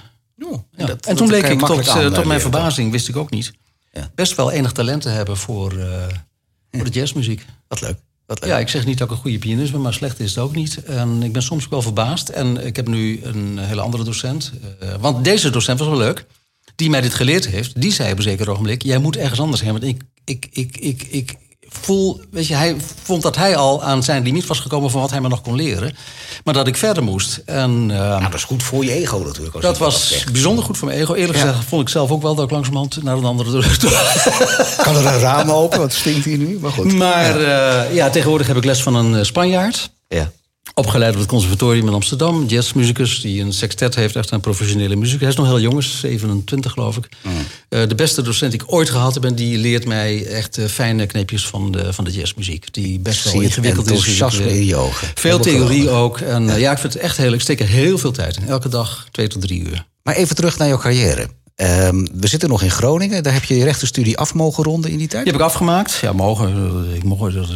Ja. 0.76 0.86
dat- 0.86 0.88
en 0.90 0.96
dat 1.02 1.16
toen 1.16 1.26
bleek 1.26 1.46
ik 1.48 1.58
tot, 1.58 1.88
aan, 1.88 2.12
tot 2.12 2.24
mijn 2.24 2.40
verbazing, 2.40 2.90
wist 2.92 3.08
ik 3.08 3.16
ook 3.16 3.30
niet... 3.30 3.52
Ja. 3.92 4.10
best 4.14 4.34
wel 4.36 4.50
enig 4.50 4.72
talent 4.72 5.02
te 5.02 5.08
hebben 5.08 5.36
voor, 5.36 5.72
voor 6.76 6.84
de 6.84 6.90
jazzmuziek. 6.90 7.44
Wat 7.68 7.80
leuk. 7.80 7.96
Wat 8.26 8.40
leuk. 8.40 8.50
Ja, 8.50 8.58
ik 8.58 8.68
zeg 8.68 8.86
niet 8.86 8.98
dat 8.98 9.08
ik 9.08 9.14
een 9.14 9.20
goede 9.20 9.38
pianist 9.38 9.72
ben, 9.72 9.80
maar 9.80 9.92
slecht 9.94 10.20
is 10.20 10.30
het 10.30 10.44
ook 10.44 10.54
niet. 10.54 10.84
En 10.84 11.22
ik 11.22 11.32
ben 11.32 11.42
soms 11.42 11.64
ook 11.64 11.70
wel 11.70 11.82
verbaasd. 11.82 12.28
En 12.28 12.66
ik 12.66 12.76
heb 12.76 12.88
nu 12.88 13.20
een 13.22 13.58
hele 13.58 13.80
andere 13.80 14.04
docent. 14.04 14.52
eh, 14.78 14.94
want 15.00 15.24
deze 15.24 15.50
docent 15.50 15.78
was 15.78 15.88
wel 15.88 15.96
leuk. 15.96 16.26
Die 16.76 16.90
mij 16.90 17.00
dit 17.00 17.14
geleerd 17.14 17.46
heeft. 17.46 17.80
Die 17.80 17.92
zei 17.92 18.12
op 18.12 18.16
een 18.16 18.22
zeker 18.22 18.50
ogenblik... 18.50 18.82
jij 18.82 18.98
moet 18.98 19.16
ergens 19.16 19.40
anders 19.40 19.60
heen. 19.60 19.72
Want 19.72 19.84
ik, 19.84 20.02
ik, 20.24 20.48
ik, 20.52 20.76
ik, 20.76 21.02
ik 21.02 21.36
voel... 21.80 22.20
Weet 22.30 22.46
je, 22.46 22.54
hij 22.54 22.76
vond 23.02 23.22
dat 23.22 23.36
hij 23.36 23.56
al 23.56 23.82
aan 23.82 24.02
zijn 24.02 24.22
limiet 24.22 24.46
was 24.46 24.60
gekomen... 24.60 24.90
van 24.90 25.00
wat 25.00 25.10
hij 25.10 25.20
me 25.20 25.28
nog 25.28 25.40
kon 25.40 25.54
leren. 25.54 25.96
Maar 26.44 26.54
dat 26.54 26.66
ik 26.66 26.76
verder 26.76 27.02
moest. 27.02 27.42
En 27.44 27.90
eh, 27.90 27.98
Nou, 27.98 28.22
dat 28.22 28.34
is 28.34 28.44
goed 28.44 28.62
voor 28.62 28.84
je 28.84 28.92
ego 28.92 29.18
natuurlijk. 29.18 29.54
Als 29.54 29.64
dat 29.64 29.78
was 29.78 30.24
bijzonder 30.32 30.64
goed 30.64 30.78
voor 30.78 30.88
mijn 30.88 31.00
ego. 31.00 31.14
Eerlijk 31.14 31.38
Ja. 31.38 31.44
gezegd 31.44 31.64
vond 31.68 31.82
ik 31.82 31.88
zelf 31.88 32.10
ook 32.10 32.22
wel 32.22 32.34
dat 32.34 32.44
ik 32.44 32.50
langzamerhand... 32.50 33.02
naar 33.02 33.16
een 33.16 33.24
andere 33.24 33.50
Kan 34.82 34.96
er 34.96 35.06
een 35.06 35.18
raam 35.18 35.50
open? 35.50 35.78
Wat 35.78 35.92
stinkt 35.92 36.24
hier 36.24 36.38
nu? 36.38 36.58
Maar 36.60 36.70
goed. 36.72 36.92
Maar 36.92 37.40
ja. 37.40 37.82
ja, 37.82 38.10
tegenwoordig 38.10 38.46
heb 38.46 38.56
ik 38.56 38.64
les 38.64 38.82
van 38.82 38.94
een 38.94 39.16
eh, 39.16 39.24
Spanjaard. 39.24 39.90
Ja. 40.08 40.30
Opgeleid 40.74 41.12
op 41.12 41.18
het 41.20 41.28
conservatorium 41.28 41.86
in 41.86 41.94
Amsterdam. 41.94 42.46
Jazzmuzikus 42.46 43.20
die 43.20 43.42
een 43.42 43.52
sextet 43.52 43.94
heeft. 43.94 44.16
Echt 44.16 44.30
een 44.30 44.40
professionele 44.40 44.96
muziek. 44.96 45.20
Hij 45.20 45.28
is 45.28 45.36
nog 45.36 45.46
heel 45.46 45.60
jong, 45.60 45.78
is 45.78 46.00
27 46.00 46.72
geloof 46.72 46.96
ik. 46.96 47.08
Eh, 47.68 47.88
de 47.88 47.94
beste 47.94 48.22
docent 48.22 48.52
die 48.52 48.60
ik 48.60 48.72
ooit 48.72 48.90
gehad 48.90 49.14
heb. 49.14 49.24
En 49.24 49.34
die 49.34 49.58
leert 49.58 49.86
mij 49.86 50.26
echt 50.26 50.58
eh, 50.58 50.64
fijne 50.64 51.06
kneepjes 51.06 51.46
van 51.46 51.72
de, 51.72 51.92
van 51.92 52.04
de 52.04 52.10
jazzmuziek. 52.10 52.72
Die 52.72 52.98
best 52.98 53.24
wel 53.24 53.42
ingewikkeld 53.42 53.90
is. 53.90 54.20
Ik, 54.20 54.32
eh, 54.32 54.56
in 54.56 54.64
je 54.64 54.76
ogen. 54.76 55.08
Veel 55.14 55.38
theorie 55.38 55.90
ook. 55.90 56.20
En 56.20 56.44
ja. 56.44 56.54
ja, 56.54 56.72
ik 56.72 56.78
vind 56.78 56.92
het 56.92 57.02
echt 57.02 57.16
heel... 57.16 57.32
Ik 57.32 57.40
steek 57.40 57.60
er 57.60 57.68
heel 57.68 57.98
veel 57.98 58.12
tijd 58.12 58.36
in. 58.36 58.48
Elke 58.48 58.68
dag 58.68 59.06
twee 59.10 59.28
tot 59.28 59.40
drie 59.40 59.60
uur. 59.60 59.86
Maar 60.02 60.14
even 60.14 60.36
terug 60.36 60.58
naar 60.58 60.68
jouw 60.68 60.78
carrière. 60.78 61.28
Ehm, 61.54 62.06
we 62.12 62.26
zitten 62.26 62.48
nog 62.48 62.62
in 62.62 62.70
Groningen. 62.70 63.22
Daar 63.22 63.32
heb 63.32 63.44
je 63.44 63.56
je 63.56 63.64
rechtenstudie 63.64 64.18
af 64.18 64.34
mogen 64.34 64.64
ronden 64.64 64.90
in 64.90 64.98
die 64.98 65.08
tijd. 65.08 65.24
Die 65.24 65.32
heb 65.32 65.40
ik 65.40 65.46
afgemaakt. 65.46 65.98
Ja, 66.00 66.12
mogen. 66.12 66.86
Ik 66.94 67.04
mocht 67.04 67.34
dat. 67.34 67.48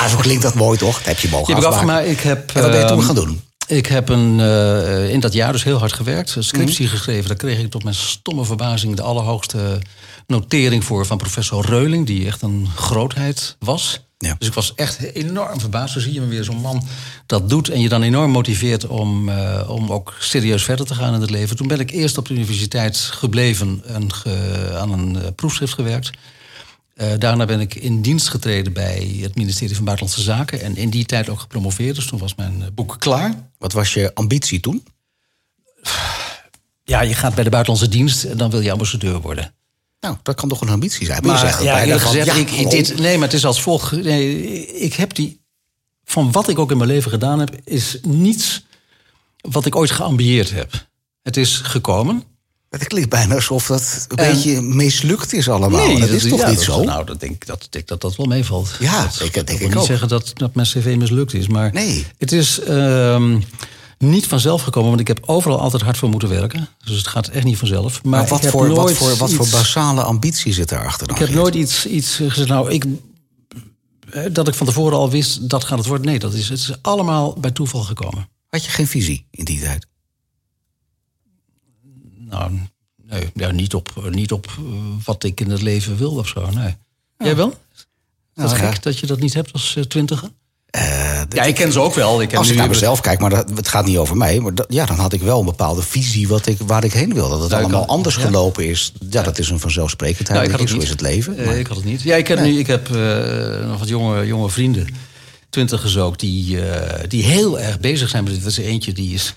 Ja, 0.00 0.08
zo 0.08 0.16
klinkt 0.16 0.42
dat 0.42 0.54
mooi 0.54 0.78
toch? 0.78 0.96
Dat 0.96 1.06
heb 1.06 1.18
je 1.18 1.28
mogen 1.28 1.54
heb 1.54 1.62
ik 1.62 1.68
afmaken. 1.68 1.88
afgemaakt. 1.94 2.18
Ik 2.18 2.20
heb, 2.24 2.50
En 2.54 2.62
wat 2.62 2.70
ben 2.70 2.80
je 2.80 2.86
toen 2.86 2.96
ehm, 2.96 3.06
gaan 3.06 3.14
doen? 3.14 3.40
Ik 3.66 3.86
heb 3.86 4.08
een, 4.08 4.40
eh, 4.40 5.08
in 5.10 5.20
dat 5.20 5.32
jaar 5.32 5.52
dus 5.52 5.64
heel 5.64 5.78
hard 5.78 5.92
gewerkt. 5.92 6.34
Een 6.34 6.44
scriptie 6.44 6.86
geschreven. 6.88 7.28
Daar 7.28 7.36
kreeg 7.36 7.58
ik 7.58 7.70
tot 7.70 7.82
mijn 7.82 7.94
stomme 7.94 8.44
verbazing 8.44 8.96
de 8.96 9.02
allerhoogste 9.02 9.78
notering 10.26 10.84
voor 10.84 11.06
van 11.06 11.16
professor 11.16 11.66
Reuling. 11.66 12.06
Die 12.06 12.26
echt 12.26 12.42
een 12.42 12.68
grootheid 12.76 13.56
was. 13.58 14.00
Ja. 14.18 14.36
Dus 14.38 14.48
ik 14.48 14.54
was 14.54 14.72
echt 14.74 14.98
enorm 15.14 15.60
verbaasd. 15.60 15.92
Zo 15.92 16.00
zie 16.00 16.12
je 16.12 16.20
me 16.20 16.26
weer 16.26 16.44
zo'n 16.44 16.60
man 16.60 16.86
dat 17.26 17.48
doet. 17.48 17.68
En 17.68 17.80
je 17.80 17.88
dan 17.88 18.02
enorm 18.02 18.30
motiveert 18.30 18.86
om, 18.86 19.28
eh, 19.28 19.60
om 19.70 19.92
ook 19.92 20.14
serieus 20.18 20.62
verder 20.62 20.86
te 20.86 20.94
gaan 20.94 21.14
in 21.14 21.20
het 21.20 21.30
leven. 21.30 21.56
Toen 21.56 21.66
ben 21.68 21.80
ik 21.80 21.90
eerst 21.90 22.18
op 22.18 22.28
de 22.28 22.34
universiteit 22.34 22.96
gebleven 22.96 23.82
en 23.86 24.12
ge- 24.14 24.76
aan 24.80 24.92
een 24.92 25.16
eh, 25.22 25.28
proefschrift 25.36 25.72
gewerkt. 25.74 26.10
Eh, 26.94 27.08
daarna 27.18 27.44
ben 27.44 27.60
ik 27.60 27.74
in 27.74 28.02
dienst 28.02 28.28
getreden 28.28 28.72
bij 28.72 29.18
het 29.20 29.34
ministerie 29.34 29.76
van 29.76 29.84
Buitenlandse 29.84 30.24
Zaken. 30.24 30.60
En 30.60 30.76
in 30.76 30.90
die 30.90 31.04
tijd 31.04 31.28
ook 31.28 31.40
gepromoveerd. 31.40 31.94
Dus 31.94 32.06
toen 32.06 32.18
was 32.18 32.34
mijn 32.34 32.62
eh, 32.62 32.68
boek 32.74 32.96
klaar. 32.98 33.50
Wat 33.58 33.72
was 33.72 33.94
je 33.94 34.14
ambitie 34.14 34.60
toen? 34.60 34.84
Ja, 36.84 37.00
je 37.00 37.14
gaat 37.14 37.34
bij 37.34 37.44
de 37.44 37.50
buitenlandse 37.50 37.90
dienst 37.90 38.24
en 38.24 38.36
dan 38.36 38.50
wil 38.50 38.60
je 38.60 38.72
ambassadeur 38.72 39.20
worden. 39.20 39.54
Nou, 40.00 40.16
dat 40.22 40.34
kan 40.34 40.48
toch 40.48 40.60
een 40.60 40.68
ambitie 40.68 41.06
zijn. 41.06 41.22
Maar, 41.22 41.36
je 41.36 41.42
Maar 41.42 41.52
zegt 41.52 41.62
ja, 41.62 41.82
eerlijk 41.82 42.02
gezegd, 42.02 42.26
ja, 42.26 42.34
ik, 42.34 42.70
dit, 42.70 42.98
nee, 42.98 43.14
maar 43.14 43.26
het 43.26 43.36
is 43.36 43.44
als 43.44 43.62
volgt. 43.62 43.92
Nee, 43.92 44.66
ik 44.66 44.94
heb 44.94 45.14
die. 45.14 45.42
Van 46.04 46.32
wat 46.32 46.48
ik 46.48 46.58
ook 46.58 46.70
in 46.70 46.76
mijn 46.76 46.88
leven 46.88 47.10
gedaan 47.10 47.38
heb, 47.38 47.60
is 47.64 47.98
niets 48.02 48.64
wat 49.40 49.66
ik 49.66 49.76
ooit 49.76 49.90
geambieerd 49.90 50.50
heb. 50.50 50.86
Het 51.22 51.36
is 51.36 51.56
gekomen. 51.56 52.22
Het 52.78 52.86
klinkt 52.86 53.10
bijna 53.10 53.34
alsof 53.34 53.66
dat 53.66 54.06
een 54.08 54.16
En- 54.16 54.32
beetje 54.34 54.60
mislukt 54.62 55.32
is 55.32 55.48
allemaal. 55.48 55.98
dat, 55.98 56.08
is 56.08 56.28
toch 56.28 56.38
ja, 56.40 56.46
niet 56.48 56.56
dat- 56.56 56.64
zo? 56.64 56.82
Nou, 56.82 57.04
dat 57.06 57.20
denk, 57.20 57.32
ik- 57.32 57.46
dat, 57.46 57.66
denk 57.70 57.86
dat 57.88 58.00
dat 58.00 58.16
wel 58.16 58.26
meevalt. 58.26 58.70
Ja, 58.80 59.02
dat, 59.02 59.20
ik- 59.20 59.34
dat 59.34 59.46
denk 59.46 59.60
ik 59.60 59.68
niet 59.68 59.76
ook. 59.76 59.86
zeggen 59.86 60.08
dat, 60.08 60.30
dat 60.34 60.54
mijn 60.54 60.66
cv 60.66 60.94
mislukt 60.98 61.34
is. 61.34 61.46
Maar 61.48 61.72
Nee. 61.72 62.06
het 62.18 62.32
is 62.32 62.60
ehm, 62.60 63.40
niet 63.98 64.26
vanzelf 64.26 64.62
gekomen. 64.62 64.88
Want 64.88 65.00
ik 65.00 65.06
heb 65.08 65.20
overal 65.26 65.60
altijd 65.60 65.82
hard 65.82 65.96
voor 65.96 66.08
moeten 66.08 66.28
werken. 66.28 66.68
Dus 66.84 66.96
het 66.96 67.06
gaat 67.06 67.28
echt 67.28 67.44
niet 67.44 67.58
vanzelf. 67.58 68.02
Maar, 68.02 68.20
Maar 68.20 68.28
wat, 68.28 68.44
ik 68.44 68.50
voor, 68.50 68.68
wat, 68.74 68.92
voor, 68.92 69.16
wat 69.16 69.32
voor 69.32 69.48
basale 69.50 70.02
ambitie 70.02 70.52
zit 70.52 70.68
daarachter 70.68 71.06
dan? 71.06 71.16
Ik 71.16 71.20
heb 71.22 71.30
Geert? 71.30 71.40
nooit 71.42 71.54
iets, 71.54 71.86
iets 71.86 72.14
gezegd, 72.14 72.48
nou, 72.48 72.70
ik, 72.70 72.84
eh, 74.10 74.22
dat 74.32 74.48
ik 74.48 74.54
van 74.54 74.66
tevoren 74.66 74.98
al 74.98 75.10
wist, 75.10 75.48
dat 75.50 75.64
gaat 75.64 75.78
het 75.78 75.86
worden. 75.86 76.06
Nee, 76.06 76.18
dat 76.18 76.34
is, 76.34 76.48
het 76.48 76.58
is 76.58 76.72
allemaal 76.82 77.32
bij 77.40 77.50
toeval 77.50 77.80
gekomen. 77.82 78.28
Had 78.48 78.64
je 78.64 78.70
geen 78.70 78.86
visie 78.86 79.26
in 79.30 79.44
die 79.44 79.60
tijd? 79.60 79.86
Nou, 82.38 82.50
nee, 83.06 83.30
ja, 83.34 83.50
niet 83.50 83.74
op, 83.74 84.08
niet 84.10 84.32
op 84.32 84.46
eh, 84.46 84.64
wat 85.04 85.24
ik 85.24 85.40
in 85.40 85.50
het 85.50 85.62
leven 85.62 85.96
wil 85.96 86.10
of 86.12 86.28
zo, 86.28 86.50
nee. 86.50 86.76
Jij 87.18 87.36
wel? 87.36 87.48
Is 87.48 87.86
dat 88.34 88.46
Nou, 88.46 88.58
ja. 88.62 88.70
gek 88.72 88.82
dat 88.82 88.98
je 88.98 89.06
dat 89.06 89.18
niet 89.20 89.34
hebt 89.34 89.52
als 89.52 89.76
eh, 89.76 89.82
twintiger? 89.82 90.28
Eh, 90.70 91.22
Ja, 91.28 91.42
ik 91.42 91.54
ken 91.54 91.72
ze 91.72 91.80
ook 91.80 91.94
wel. 91.94 92.22
Ik 92.22 92.30
heb 92.30 92.38
Als 92.38 92.48
ik 92.48 92.54
nu- 92.54 92.60
naar 92.60 92.68
mezelf 92.68 93.00
kijk, 93.00 93.20
maar 93.20 93.30
dat, 93.30 93.50
het 93.54 93.68
gaat 93.68 93.86
niet 93.86 93.96
over 93.96 94.16
mij. 94.16 94.40
Maar 94.40 94.54
dat- 94.54 94.66
ja, 94.72 94.86
dan 94.86 94.96
had 94.96 95.12
ik 95.12 95.20
wel 95.22 95.38
een 95.38 95.44
bepaalde 95.44 95.82
visie 95.82 96.28
wat 96.28 96.46
ik, 96.46 96.58
waar 96.66 96.84
ik 96.84 96.92
heen 96.92 97.14
wil. 97.14 97.28
Dat 97.28 97.42
het 97.42 97.52
allemaal 97.52 97.80
had- 97.80 97.88
anders 97.88 98.14
ja. 98.14 98.20
gelopen 98.20 98.68
is. 98.68 98.92
Ja, 99.10 99.22
dat 99.22 99.38
is 99.38 99.48
een 99.50 99.60
vanzelfsprekendheid. 99.60 100.38
Nou, 100.38 100.52
ik 100.52 100.58
had 100.58 100.68
Zo 100.68 100.76
is 100.78 100.88
het 100.88 101.00
leven. 101.00 101.34
Maar- 101.44 101.56
ik 101.58 101.66
had 101.66 101.76
het 101.76 101.84
niet. 101.86 102.02
Ja, 102.02 102.16
ik 102.16 102.28
heb, 102.28 102.40
nu, 102.40 102.58
ik 102.58 102.66
heb 102.66 102.90
eh, 102.94 103.66
nog 103.66 103.78
wat 103.78 103.88
jonge, 103.88 104.26
jonge 104.26 104.50
vrienden, 104.50 104.86
twintigers 105.50 105.96
ook, 105.98 106.18
die, 106.18 106.68
eh, 106.70 107.08
die 107.08 107.22
heel 107.22 107.60
erg 107.60 107.80
bezig 107.80 108.08
zijn 108.08 108.24
met 108.24 108.32
dit. 108.32 108.42
Er 108.42 108.48
is 108.48 108.56
eentje 108.56 108.92
die 108.92 109.14
is 109.14 109.34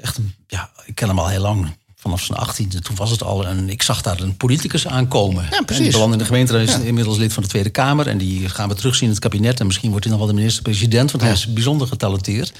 echt, 0.00 0.16
een, 0.16 0.34
ja, 0.46 0.70
ik 0.84 0.94
ken 0.94 1.08
hem 1.08 1.18
al 1.18 1.28
heel 1.28 1.40
lang. 1.40 1.76
Vanaf 2.00 2.22
zijn 2.22 2.38
achttiende, 2.38 2.80
toen 2.80 2.96
was 2.96 3.10
het 3.10 3.22
al. 3.22 3.46
En 3.46 3.70
ik 3.70 3.82
zag 3.82 4.02
daar 4.02 4.20
een 4.20 4.36
politicus 4.36 4.86
aankomen. 4.86 5.46
Ja, 5.50 5.62
precies. 5.62 5.76
En 5.76 5.82
die 5.82 5.90
belandde 5.92 6.12
in 6.12 6.18
de 6.18 6.24
gemeente, 6.28 6.52
hij 6.52 6.62
is 6.62 6.78
inmiddels 6.78 7.16
lid 7.18 7.32
van 7.32 7.42
de 7.42 7.48
Tweede 7.48 7.70
Kamer. 7.70 8.06
En 8.06 8.18
die 8.18 8.48
gaan 8.48 8.68
we 8.68 8.74
terugzien 8.74 9.04
in 9.06 9.10
het 9.10 9.18
kabinet. 9.22 9.60
En 9.60 9.66
misschien 9.66 9.90
wordt 9.90 10.04
hij 10.04 10.14
nog 10.14 10.22
wel 10.24 10.32
de 10.34 10.38
minister-president, 10.40 11.10
want 11.10 11.22
hij 11.24 11.32
is 11.32 11.52
bijzonder 11.52 11.86
getalenteerd. 11.86 12.52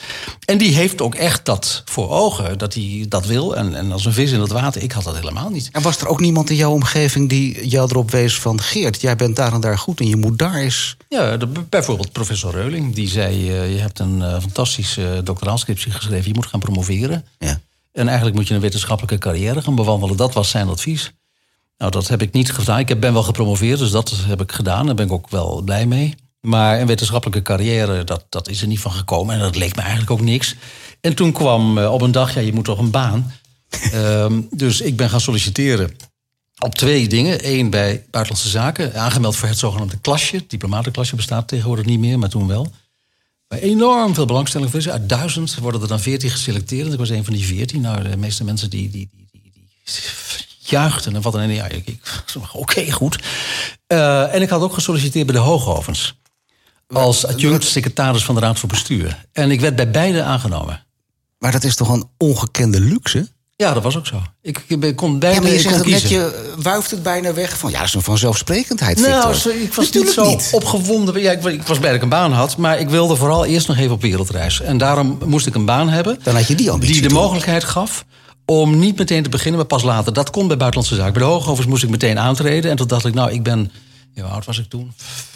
En 0.45 0.59
die 0.59 0.75
heeft 0.75 1.01
ook 1.01 1.15
echt 1.15 1.45
dat 1.45 1.83
voor 1.85 2.11
ogen, 2.11 2.59
dat 2.59 2.75
hij 2.75 3.07
dat 3.09 3.27
wil. 3.27 3.57
En, 3.57 3.75
en 3.75 3.93
als 3.93 4.05
een 4.05 4.13
vis 4.13 4.31
in 4.31 4.41
het 4.41 4.51
water, 4.51 4.83
ik 4.83 4.93
had 4.93 5.05
dat 5.05 5.15
helemaal 5.17 5.51
niet. 5.51 5.69
En 5.73 5.83
was 5.83 5.99
er 6.01 6.07
ook 6.07 6.21
niemand 6.21 6.51
in 6.51 6.57
jouw 6.57 6.73
omgeving 6.73 7.29
die 7.29 7.69
jou 7.69 7.89
erop 7.91 8.11
wees 8.11 8.39
van... 8.39 8.61
Geert, 8.61 9.01
jij 9.01 9.17
bent 9.17 9.37
daar 9.37 9.53
en 9.53 9.61
daar 9.61 9.79
goed 9.79 10.01
en 10.01 10.07
je 10.09 10.17
moet 10.17 10.39
daar 10.39 10.55
eens... 10.55 10.97
Ja, 11.09 11.37
de- 11.37 11.47
bijvoorbeeld 11.69 12.13
professor 12.13 12.53
Reuling. 12.53 12.95
Die 12.95 13.09
zei, 13.09 13.51
eh, 13.51 13.73
je 13.75 13.79
hebt 13.81 13.99
een 13.99 14.23
eh, 14.23 14.41
fantastische 14.41 15.21
doctoraalscriptie 15.25 15.93
geschreven. 15.93 16.29
Je 16.29 16.35
moet 16.35 16.47
gaan 16.47 16.61
promoveren. 16.61 17.25
Ja. 17.39 17.61
En 17.93 18.07
eigenlijk 18.07 18.37
moet 18.37 18.49
je 18.49 18.55
een 18.55 18.61
wetenschappelijke 18.61 19.19
carrière 19.19 19.63
gaan 19.63 19.75
bewandelen. 19.75 20.17
Dat 20.17 20.35
was 20.35 20.51
zijn 20.51 20.69
advies. 20.69 21.13
Nou, 21.79 21.91
dat 21.93 22.09
heb 22.09 22.23
ik 22.23 22.33
niet 22.33 22.53
gedaan. 22.53 22.79
Ik 22.79 22.89
heb- 22.89 23.01
ben 23.01 23.13
wel 23.13 23.23
gepromoveerd, 23.23 23.79
dus 23.79 23.91
dat 23.91 24.13
heb 24.27 24.41
ik 24.41 24.53
gedaan. 24.53 24.87
Daar 24.87 24.95
ben 24.95 25.07
ik 25.07 25.13
ook 25.13 25.29
wel 25.31 25.63
blij 25.63 25.87
mee. 25.87 26.15
Maar 26.41 26.81
een 26.81 26.87
wetenschappelijke 26.87 27.43
carrière, 27.43 28.05
dat, 28.05 28.25
dat 28.29 28.49
is 28.49 28.61
er 28.61 28.67
niet 28.67 28.81
van 28.81 28.93
gekomen. 28.93 29.35
En 29.35 29.41
dat 29.41 29.57
leek 29.57 29.75
me 29.77 29.81
eigenlijk 29.81 30.11
ook 30.11 30.21
niks. 30.21 30.55
En 31.01 31.15
toen 31.15 31.33
kwam 31.33 31.79
eh, 31.79 31.93
op 31.93 32.01
een 32.01 32.13
dag, 32.13 32.35
ja, 32.35 32.41
je 32.41 32.53
moet 32.53 32.65
toch 32.65 32.79
een 32.79 32.91
baan. 32.91 33.33
Ehm, 33.93 34.41
dus 34.51 34.81
ik 34.81 34.97
ben 34.97 35.11
gaan 35.11 35.21
solliciteren 35.21 35.97
op 36.59 36.75
twee 36.75 37.09
dingen. 37.09 37.49
Eén 37.53 37.71
bij 37.71 38.05
Buitenlandse 38.11 38.49
Zaken, 38.51 38.95
aangemeld 38.95 39.37
voor 39.37 39.49
het 39.49 39.59
zogenaamde 39.59 39.99
klasje. 39.99 40.37
Het 40.37 40.51
diplomatenklasje 40.51 41.17
bestaat 41.17 41.49
tegenwoordig 41.49 41.85
niet 41.85 41.99
meer, 42.01 42.19
maar 42.19 42.29
toen 42.29 42.47
wel. 42.47 42.71
Enorm 43.59 44.15
veel 44.15 44.27
belangstelling 44.27 44.71
voor 44.71 44.81
is. 44.81 44.89
Uit 44.89 45.09
duizend 45.09 45.55
worden 45.55 45.81
er 45.81 45.89
dan 45.89 46.01
veertien 46.01 46.31
geselecteerd. 46.31 46.87
En 46.87 46.93
ik 46.93 46.99
was 46.99 47.09
een 47.09 47.25
van 47.25 47.35
die 47.35 47.45
veertien. 47.45 47.81
Nou, 47.81 48.09
de 48.09 48.17
meeste 48.17 48.45
mensen 48.45 48.71
die, 48.71 48.91
die, 48.91 49.09
die, 49.13 49.29
die, 49.33 49.53
die 49.55 50.47
juichten. 50.59 51.15
En 51.15 51.23
wat 51.23 51.33
dan? 51.33 51.53
Ja, 51.53 51.69
ik, 51.69 51.87
ik 51.87 52.25
oké, 52.53 52.91
goed. 52.91 53.19
Eh, 53.87 54.35
en 54.35 54.43
ik 54.43 54.49
had 54.49 54.63
ook 54.63 54.75
gesolliciteerd 54.75 55.27
bij 55.27 55.35
de 55.35 55.41
Hoogovens. 55.41 56.19
Als 56.89 57.27
adjunct 57.27 57.65
secretaris 57.65 58.25
van 58.25 58.35
de 58.35 58.41
Raad 58.41 58.59
voor 58.59 58.69
Bestuur. 58.69 59.27
En 59.33 59.51
ik 59.51 59.61
werd 59.61 59.77
bij 59.77 59.91
beide 59.91 60.23
aangenomen. 60.23 60.87
Maar 61.39 61.53
dat 61.53 61.65
is 61.65 61.77
toch 61.77 61.89
een 61.89 62.09
ongekende 62.17 62.81
luxe? 62.81 63.29
Ja, 63.61 63.73
dat 63.75 63.83
was 63.83 63.97
ook 63.97 64.07
zo. 64.07 64.23
Ik, 64.43 64.65
ik 64.69 64.97
kon 64.97 65.19
beide 65.19 65.37
Ja, 65.41 65.43
maar 65.47 65.53
je 65.55 65.61
zegt 65.61 65.75
net, 65.75 65.85
kiezen. 65.85 66.09
je 66.09 66.25
eh, 66.57 66.63
wuift 66.63 66.91
het 66.91 67.03
bijna 67.03 67.33
weg 67.35 67.59
van... 67.59 67.71
ja, 67.71 67.79
dat 67.79 67.87
is 67.87 67.95
een 67.95 68.03
vanzelfsprekendheid, 68.03 68.99
Nou, 69.01 69.35
Victor. 69.35 69.61
ik 69.63 69.75
was 69.75 69.85
Natuurlijk 69.85 70.17
niet 70.27 70.43
zo 70.43 70.57
opgewonden. 70.57 71.21
Ja, 71.23 71.31
ik, 71.31 71.45
ik 71.45 71.63
was 71.63 71.79
blij 71.79 71.89
dat 71.91 71.97
ik 71.99 72.03
een 72.03 72.09
baan 72.09 72.33
had. 72.33 72.57
Maar 72.57 72.79
ik 72.81 72.89
wilde 72.89 73.17
vooral 73.17 73.45
eerst 73.45 73.69
nog 73.69 73.77
even 73.77 73.93
op 73.93 74.03
wereldreis. 74.03 74.61
En 74.61 74.79
daarom 74.79 75.19
moest 75.25 75.47
ik 75.47 75.55
een 75.55 75.65
baan 75.65 75.89
hebben. 75.89 76.19
Dan 76.23 76.35
had 76.35 76.47
je 76.47 76.55
die 76.55 76.71
ambitie 76.71 77.01
Die 77.01 77.09
de 77.09 77.15
mogelijkheid 77.15 77.65
gaf 77.65 78.05
om 78.47 78.79
niet 78.79 78.99
meteen 78.99 79.23
te 79.23 79.29
beginnen, 79.29 79.57
maar 79.57 79.67
pas 79.69 79.83
later. 79.83 80.13
Dat 80.13 80.31
kon 80.31 80.47
bij 80.49 80.57
Buitenlandse 80.57 80.97
Zaken. 80.97 81.13
Bij 81.13 81.23
de 81.23 81.29
Hoogovens 81.29 81.67
moest 81.67 81.83
ik 81.83 81.91
meteen 81.91 82.19
aantreden. 82.19 82.71
En 82.71 82.77
toen 82.77 82.87
dacht 82.87 83.05
ik, 83.07 83.15
nou, 83.15 83.31
ik 83.33 83.43
ben... 83.43 83.73
Ja, 84.15 84.23
hoe 84.23 84.31
oud 84.33 84.45
was 84.45 84.59
ik 84.59 84.69
toen? 84.69 84.93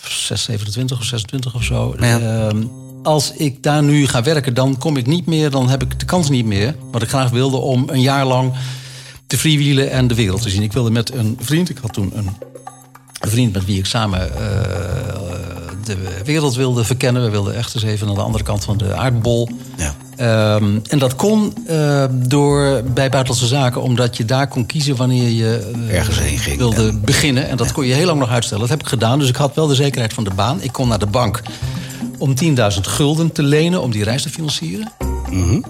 6, 0.09 0.43
27 0.43 0.99
of 0.99 1.05
26 1.05 1.55
of 1.55 1.63
zo. 1.63 1.95
Ja. 2.01 2.19
Ehm, 2.21 2.63
als 3.05 3.33
ik 3.33 3.63
daar 3.63 3.83
nu 3.83 4.07
ga 4.07 4.23
werken, 4.23 4.55
dan 4.55 4.79
kom 4.79 4.97
ik 4.97 5.07
niet 5.07 5.27
meer... 5.27 5.51
dan 5.51 5.69
heb 5.69 5.83
ik 5.83 5.99
de 6.01 6.07
kans 6.07 6.29
niet 6.29 6.47
meer, 6.47 6.75
wat 6.91 7.03
ik 7.03 7.09
graag 7.09 7.31
wilde... 7.31 7.57
om 7.57 7.85
een 7.89 8.01
jaar 8.01 8.27
lang 8.27 8.53
te 9.27 9.39
freewheelen 9.39 9.91
en 9.91 10.07
de 10.07 10.15
wereld 10.15 10.43
te 10.43 10.51
zien. 10.51 10.63
Ik 10.63 10.73
wilde 10.73 10.91
met 10.91 11.15
een 11.15 11.39
vriend, 11.41 11.71
ik 11.71 11.79
had 11.79 11.93
toen 11.93 12.13
een 12.15 12.29
een 13.25 13.31
vriend 13.31 13.53
met 13.53 13.65
wie 13.65 13.79
ik 13.79 13.87
samen 13.87 14.21
eh, 14.21 14.41
de 15.85 15.97
wereld 16.25 16.55
wilde 16.55 16.85
verkennen. 16.85 17.25
We 17.25 17.31
wilden 17.31 17.55
echt 17.55 17.75
eens 17.75 17.85
even 17.85 18.07
naar 18.07 18.17
de 18.17 18.23
andere 18.23 18.45
kant 18.45 18.65
van 18.65 18.77
de 18.77 18.95
aardbol. 18.95 19.49
Ja. 19.77 19.95
Ehm, 20.17 20.79
en 20.89 20.99
dat 20.99 21.15
kon 21.15 21.53
eh, 21.67 22.05
door, 22.13 22.83
bij 22.83 23.09
Buitenlandse 23.11 23.47
Zaken, 23.47 23.83
omdat 23.83 24.17
je 24.17 24.25
daar 24.25 24.49
kon 24.49 24.67
kiezen 24.67 24.97
wanneer 24.97 25.29
je 25.29 25.73
eh, 25.89 25.97
Ergens 25.97 26.19
heen 26.19 26.39
ging, 26.39 26.57
wilde 26.57 26.93
beginnen. 26.93 27.49
En 27.49 27.57
dat 27.57 27.73
kon 27.73 27.87
je 27.87 27.95
heel 27.95 28.07
lang 28.07 28.19
nog 28.19 28.31
uitstellen. 28.31 28.61
Dat 28.61 28.71
heb 28.71 28.81
ik 28.81 28.89
gedaan, 28.89 29.19
dus 29.19 29.29
ik 29.29 29.37
had 29.37 29.55
wel 29.55 29.67
de 29.67 29.75
zekerheid 29.75 30.13
van 30.13 30.25
de 30.25 30.35
baan. 30.35 30.63
Ik 30.63 30.73
kon 30.73 30.89
naar 30.89 30.99
de 30.99 31.07
bank 31.07 31.43
om 32.25 32.35
10.000 32.75 32.81
gulden 32.81 33.33
te 33.33 33.43
lenen 33.43 33.83
om 33.83 33.91
die 33.91 34.05
reis 34.05 34.23
te 34.23 34.29
financieren. 34.31 34.93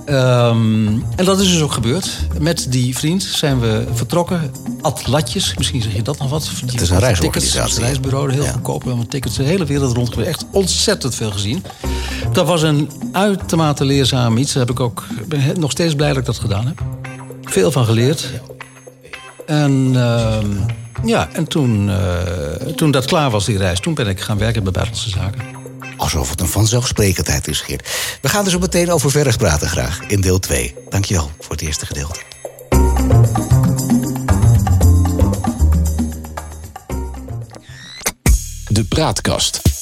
Ehm, 0.07 0.87
en 1.17 1.25
dat 1.25 1.41
is 1.41 1.49
dus 1.53 1.61
ook 1.61 1.73
gebeurd. 1.73 2.09
Met 2.39 2.67
die 2.69 2.97
vriend 2.97 3.23
zijn 3.23 3.61
we 3.61 3.85
vertrokken. 3.93 4.51
Atlatjes, 4.81 5.55
misschien 5.57 5.83
zeg 5.83 5.95
je 5.95 6.03
dat 6.03 6.19
nog 6.19 6.31
wat. 6.31 6.51
Het 6.67 6.81
is 6.81 6.91
een 6.91 6.99
reisorganisatie. 6.99 7.51
Tickets, 7.53 7.73
is 7.73 7.77
een 7.77 7.83
reisbureau, 7.85 8.33
heel 8.33 8.43
Ja. 8.45 8.53
goedkoop. 8.53 8.83
We 8.83 8.89
hebben 8.89 9.09
tickets 9.09 9.37
de 9.37 9.43
hele 9.43 9.65
wereld 9.65 9.97
rond 9.97 10.09
geweest. 10.09 10.29
Echt 10.29 10.45
ontzettend 10.51 11.15
veel 11.15 11.31
gezien. 11.31 11.65
Dat 12.33 12.47
was 12.47 12.63
een 12.63 12.91
uitermate 13.13 13.85
leerzaam 13.85 14.37
iets. 14.37 14.53
Daar 14.53 14.67
heb 14.67 14.71
ik 14.75 14.81
ook, 14.81 15.05
ben 15.29 15.61
nog 15.61 15.71
steeds 15.71 15.95
blij 15.95 16.09
dat 16.09 16.17
ik 16.19 16.25
dat 16.25 16.39
gedaan 16.39 16.67
heb. 16.67 16.83
Veel 17.43 17.71
van 17.71 17.85
geleerd. 17.85 18.31
En, 19.47 19.91
ehm, 19.95 20.47
ja, 21.05 21.29
en 21.33 21.49
toen, 21.49 21.91
eh, 21.91 22.67
toen 22.75 22.91
dat 22.91 23.05
klaar 23.05 23.31
was, 23.31 23.45
die 23.45 23.59
reis... 23.59 23.81
toen 23.81 23.95
ben 23.95 24.07
ik 24.09 24.21
gaan 24.21 24.39
werken 24.39 24.63
bij 24.63 24.73
Buitenlandse 24.73 25.11
Zaken. 25.19 25.54
Alsof 25.97 26.31
het 26.31 26.41
een 26.41 26.49
vanzelfsprekendheid 26.49 27.49
is, 27.49 27.61
Geert. 27.61 27.89
We 28.21 28.29
gaan 28.29 28.45
er 28.45 28.51
zo 28.51 28.59
meteen 28.59 28.91
over 28.91 29.11
verder 29.11 29.37
praten 29.37 29.69
graag, 29.69 30.01
in 30.07 30.21
deel 30.21 30.39
2. 30.39 30.75
Dankjewel 30.89 31.31
voor 31.41 31.53
het 31.53 31.61
eerste 31.61 31.87
gedeelte. 31.87 32.21
De 38.69 38.85
Praatkast. 38.89 39.74